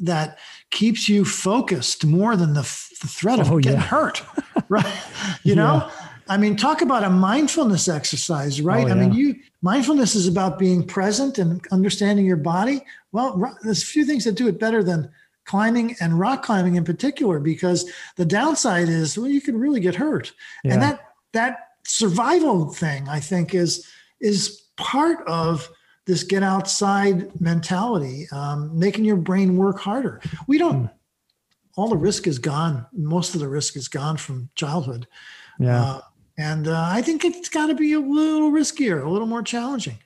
[0.00, 0.38] that
[0.70, 2.62] keeps you focused more than the,
[3.02, 3.86] the threat of Oh, getting yeah.
[3.86, 4.22] hurt,
[4.68, 5.00] right?
[5.44, 5.88] You know,
[6.28, 8.86] I mean, talk about a mindfulness exercise, right?
[8.86, 12.84] Oh, I mean, you mindfulness is about being present and understanding your body.
[13.12, 15.10] Well, there's a few things that do it better than
[15.44, 19.94] climbing and rock climbing in particular, because the downside is, well, you can really get
[19.96, 20.32] hurt,
[20.64, 20.74] Yeah.
[20.74, 21.00] and that
[21.32, 23.86] that survival thing, I think, is
[24.20, 25.68] is part of
[26.06, 30.20] this get outside mentality, um, making your brain work harder.
[30.46, 30.90] We don't.
[31.76, 32.86] All the risk is gone.
[32.92, 35.06] Most of the risk is gone from childhood.
[35.58, 35.82] Yeah.
[35.82, 36.00] Uh,
[36.42, 39.98] and uh, I think it's got to be a little riskier, a little more challenging.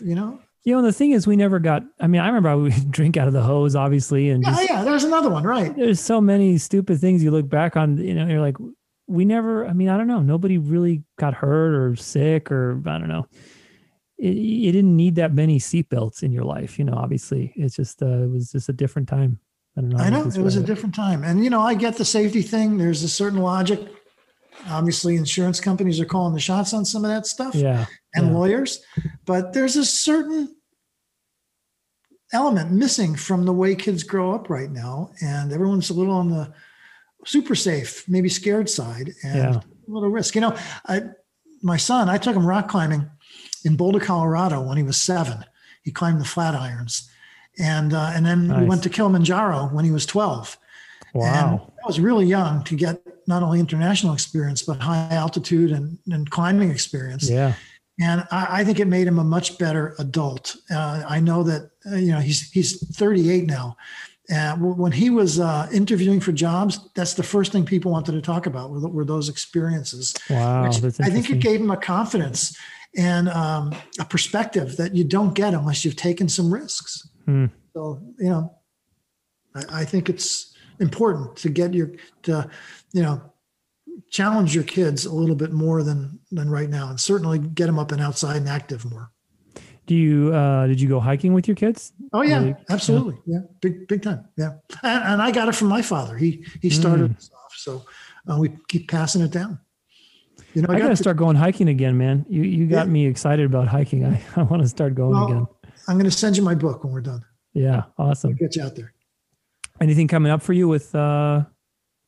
[0.00, 0.40] You know?
[0.68, 1.82] you know, the thing is, we never got.
[1.98, 4.68] I mean, I remember I would drink out of the hose, obviously, and Yeah, just,
[4.68, 4.84] yeah.
[4.84, 5.74] There's another one, right?
[5.74, 7.96] there's so many stupid things you look back on.
[7.96, 8.56] You know, you're like,
[9.06, 9.66] we never.
[9.66, 10.20] I mean, I don't know.
[10.20, 13.26] Nobody really got hurt or sick or I don't know.
[14.18, 16.78] It, you didn't need that many seatbelts in your life.
[16.78, 19.40] You know, obviously, it's just uh, it was just a different time.
[19.74, 19.98] I don't know.
[19.98, 22.76] I know it was a different time, and you know, I get the safety thing.
[22.76, 23.80] There's a certain logic.
[24.68, 27.86] Obviously, insurance companies are calling the shots on some of that stuff, Yeah.
[28.14, 28.32] and yeah.
[28.32, 28.80] lawyers,
[29.24, 30.54] but there's a certain
[32.32, 36.28] element missing from the way kids grow up right now, and everyone's a little on
[36.30, 36.52] the
[37.24, 39.60] super safe, maybe scared side, and Yeah.
[39.60, 40.34] a little risk.
[40.34, 40.56] You know,
[40.86, 41.02] I
[41.60, 43.10] my son, I took him rock climbing
[43.64, 45.44] in Boulder, Colorado when he was seven.
[45.82, 47.08] He climbed the Flatirons,
[47.58, 50.06] and uh, and then we went to Kilimanjaro when he was
[51.12, 51.34] twelve.
[51.34, 51.72] And Wow.
[51.84, 56.30] I was really young to get not only international experience but high altitude and, and
[56.30, 57.28] climbing experience.
[57.28, 57.54] Yeah.
[58.00, 60.56] And I, I think it made him a much better adult.
[60.70, 63.76] Uh, I know that uh, you know he's he's 38 now.
[64.30, 68.12] And w- when he was uh, interviewing for jobs, that's the first thing people wanted
[68.12, 70.14] to talk about were, were those experiences.
[70.28, 70.64] Wow.
[70.66, 70.70] I
[71.10, 72.56] think it gave him a confidence
[72.96, 77.08] and um, a perspective that you don't get unless you've taken some risks.
[77.24, 77.46] Hmm.
[77.74, 78.54] So you know,
[79.54, 80.47] I, I think it's
[80.80, 81.90] important to get your
[82.22, 82.48] to
[82.92, 83.20] you know
[84.10, 87.78] challenge your kids a little bit more than than right now, and certainly get them
[87.78, 89.10] up and outside and active more.
[89.86, 91.92] Do you uh did you go hiking with your kids?
[92.12, 92.54] Oh yeah, Really?
[92.70, 94.52] absolutely, yeah, big big time, yeah.
[94.82, 96.16] And, and I got it from my father.
[96.16, 97.84] He he started this off, so
[98.30, 99.58] uh, we keep passing it down.
[100.54, 102.24] You know, I, gotta to- start going hiking again, man.
[102.28, 102.92] You you got Yeah.
[102.92, 104.04] me excited about hiking.
[104.06, 105.46] I, I want to start going Well, again.
[105.88, 107.24] I'm going to send you my book when we're done.
[107.54, 108.34] Yeah, awesome.
[108.34, 108.92] Get you out there.
[109.80, 111.44] Anything coming up for you with uh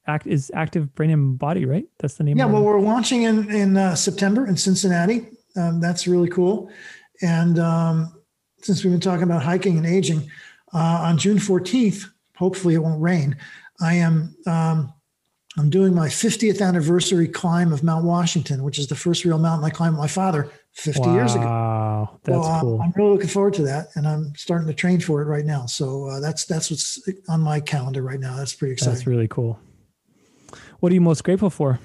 [0.07, 1.85] act is active brain and body, right?
[1.99, 2.65] That's the name Yeah, well, it.
[2.65, 5.29] we're launching in in uh, September in Cincinnati.
[5.57, 6.71] Um, that's really cool.
[7.23, 8.15] And um,
[8.63, 10.31] since we've been talking about hiking and aging,
[10.73, 12.07] uh, on June 14th,
[12.37, 13.37] hopefully it won't rain.
[13.81, 14.93] I am um,
[15.59, 19.65] I'm doing my 50th anniversary climb of Mount Washington, which is the first real mountain
[19.65, 21.45] I climbed with my father 50 years ago.
[21.45, 22.81] Wow, that's So, uh, cool.
[22.83, 25.67] I'm really looking forward to that, and I'm starting to train for it right now.
[25.67, 28.37] So uh, that's that's what's on my calendar right now.
[28.37, 28.95] That's pretty exciting.
[28.95, 29.59] That's really cool.
[30.81, 31.79] What are you most grateful for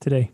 [0.00, 0.30] today?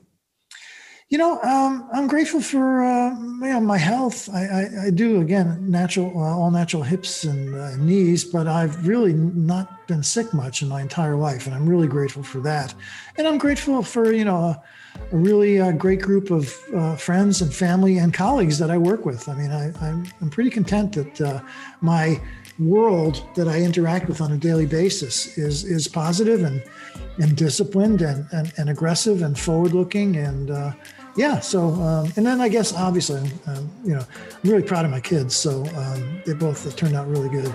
[1.11, 4.29] You know, um, I'm grateful for uh, you know, my health.
[4.31, 8.87] I, I, I do again natural, uh, all natural hips and uh, knees, but I've
[8.87, 12.75] really not been sick much in my entire life, and I'm really grateful for that.
[13.17, 14.57] And I'm grateful for you know
[15.13, 19.05] a, really uh, great group of uh, friends and family and colleagues that I work
[19.05, 19.29] with.
[19.29, 21.41] I mean, I, I'm I'm pretty content that uh,
[21.81, 22.21] my
[22.59, 26.63] world that I interact with on a daily basis is is positive and
[27.19, 30.73] and disciplined and and, and aggressive and forward looking and uh,
[31.17, 34.07] yeah so um, and then I guess obviously um, you know
[34.43, 37.53] I'm really proud of my kids so um, they both turned out really good.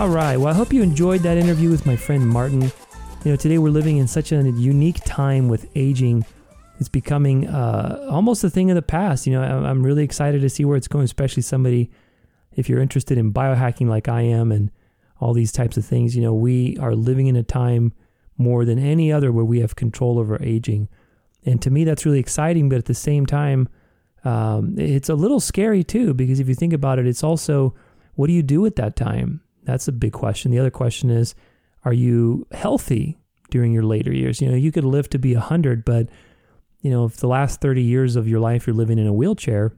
[0.00, 0.38] All right.
[0.38, 2.62] Well, I hope you enjoyed that interview with my friend Martin.
[2.62, 6.24] You know, today we're living in such a unique time with aging.
[6.78, 9.26] It's becoming uh, almost a thing of the past.
[9.26, 11.90] You know, I'm really excited to see where it's going, especially somebody,
[12.56, 14.70] if you're interested in biohacking like I am and
[15.20, 16.16] all these types of things.
[16.16, 17.92] You know, we are living in a time
[18.38, 20.88] more than any other where we have control over aging.
[21.44, 22.70] And to me, that's really exciting.
[22.70, 23.68] But at the same time,
[24.24, 27.74] um, it's a little scary too, because if you think about it, it's also
[28.14, 29.42] what do you do at that time?
[29.70, 30.50] That's a big question.
[30.50, 31.34] The other question is,
[31.84, 33.18] are you healthy
[33.50, 34.40] during your later years?
[34.40, 36.08] You know, you could live to be 100, but,
[36.80, 39.72] you know, if the last 30 years of your life you're living in a wheelchair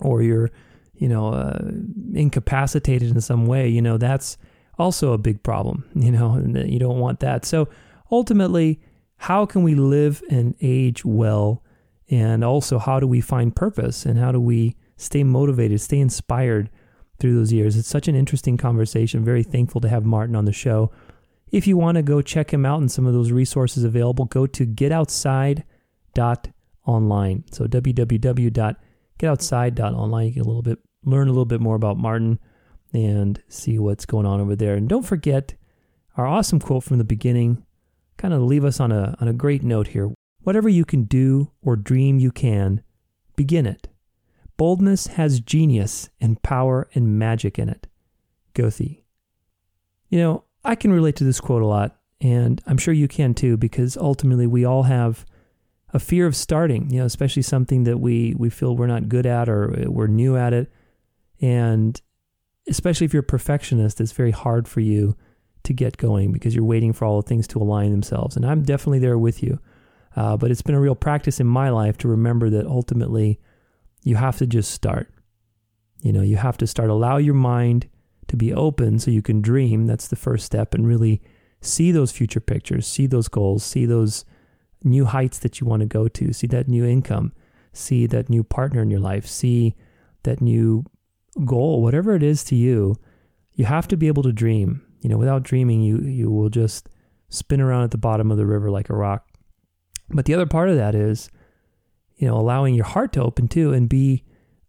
[0.00, 0.50] or you're,
[0.94, 1.58] you know, uh,
[2.14, 4.36] incapacitated in some way, you know, that's
[4.78, 7.44] also a big problem, you know, and you don't want that.
[7.44, 7.68] So
[8.10, 8.80] ultimately,
[9.16, 11.62] how can we live and age well
[12.08, 16.68] And also, how do we find purpose and how do we stay motivated, stay inspired
[17.22, 17.76] through those years?
[17.76, 19.24] It's such an interesting conversation.
[19.24, 19.52] Very mm-hmm.
[19.52, 20.92] thankful to have Martin on the show.
[21.50, 24.46] If you want to go check him out and some of those resources available, go
[24.48, 27.54] to getoutside.online.
[27.54, 30.26] So www.getoutside.online.
[30.26, 32.40] You can a little bit learn a little bit more about Martin
[32.92, 34.74] and see what's going on over there.
[34.74, 35.54] And don't forget
[36.16, 37.64] our awesome quote from the beginning.
[38.16, 40.12] Kind of leave us on a on a great note here.
[40.42, 42.82] Whatever you can do or dream you can,
[43.36, 43.88] begin it.
[44.56, 47.86] Boldness has genius and power and magic in it.
[48.54, 49.02] Goethe.
[50.08, 53.34] You know, I can relate to this quote a lot, and I'm sure you can
[53.34, 55.24] too, because ultimately we all have
[55.92, 59.26] a fear of starting, you know, especially something that we, we feel we're not good
[59.26, 60.70] at or we're new at it.
[61.40, 62.00] And
[62.68, 65.16] especially if you're a perfectionist, it's very hard for you
[65.64, 68.36] to get going because you're waiting for all the things to align themselves.
[68.36, 69.58] And I'm definitely there with you.
[70.14, 73.40] Uh, but it's been a real practice in my life to remember that ultimately
[74.02, 75.12] you have to just start.
[76.00, 76.90] You know, you have to start.
[76.90, 77.88] Allow your mind
[78.28, 79.86] to be open so you can dream.
[79.86, 81.22] That's the first step and really
[81.60, 84.24] see those future pictures, see those goals, see those
[84.82, 87.32] new heights that you want to go to, see that new income,
[87.72, 89.76] see that new partner in your life, see
[90.24, 90.84] that new
[91.44, 92.96] goal, whatever it is to you.
[93.54, 94.82] You have to be able to dream.
[95.00, 96.88] You know, without dreaming, you you will just
[97.28, 99.28] spin around at the bottom of the river like a rock.
[100.10, 101.30] But the other part of that is,
[102.22, 104.22] you know, allowing your heart to open too and be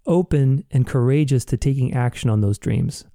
[0.08, 3.06] open and courageous to taking action on those dreams.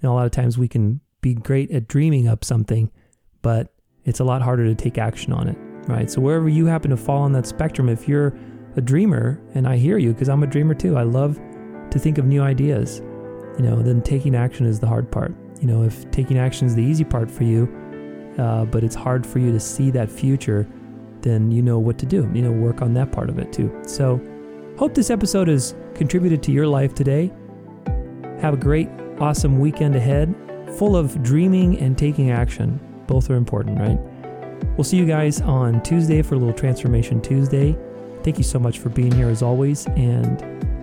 [0.00, 2.92] Know, a lot of times we can be great at dreaming up something,
[3.42, 3.74] but
[4.04, 5.56] it's a lot harder to take action on it,
[5.88, 6.08] right?
[6.08, 8.32] So wherever you happen to fall on that spectrum, if you're
[8.76, 11.40] a dreamer, and I hear you because I'm a dreamer too, I love
[11.90, 13.00] to think of new ideas,
[13.58, 15.34] you know, then taking action is the hard part.
[15.60, 17.68] You know, if taking action is the easy part for you,
[18.38, 20.68] uh, but it's hard for you to see that future,
[21.22, 22.30] then you know what to do.
[22.34, 23.72] You know, work on that part of it too.
[23.86, 24.20] So,
[24.78, 27.32] hope this episode has contributed to your life today.
[28.40, 30.34] Have a great, awesome weekend ahead,
[30.76, 32.80] full of dreaming and taking action.
[33.06, 33.98] Both are important, right?
[34.76, 37.76] We'll see you guys on Tuesday for a little Transformation Tuesday.
[38.22, 40.42] Thank you so much for being here as always, and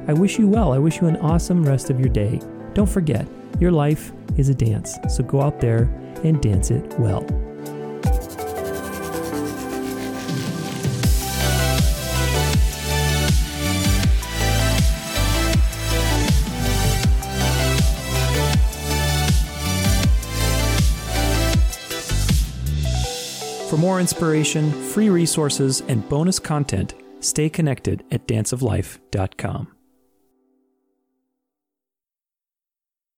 [0.09, 0.73] I wish you well.
[0.73, 2.39] I wish you an awesome rest of your day.
[2.73, 3.27] Don't forget,
[3.59, 5.83] your life is a dance, so go out there
[6.23, 7.25] and dance it well.
[23.69, 29.78] For more inspiration, free resources, and bonus content, stay connected at danceoflife.com.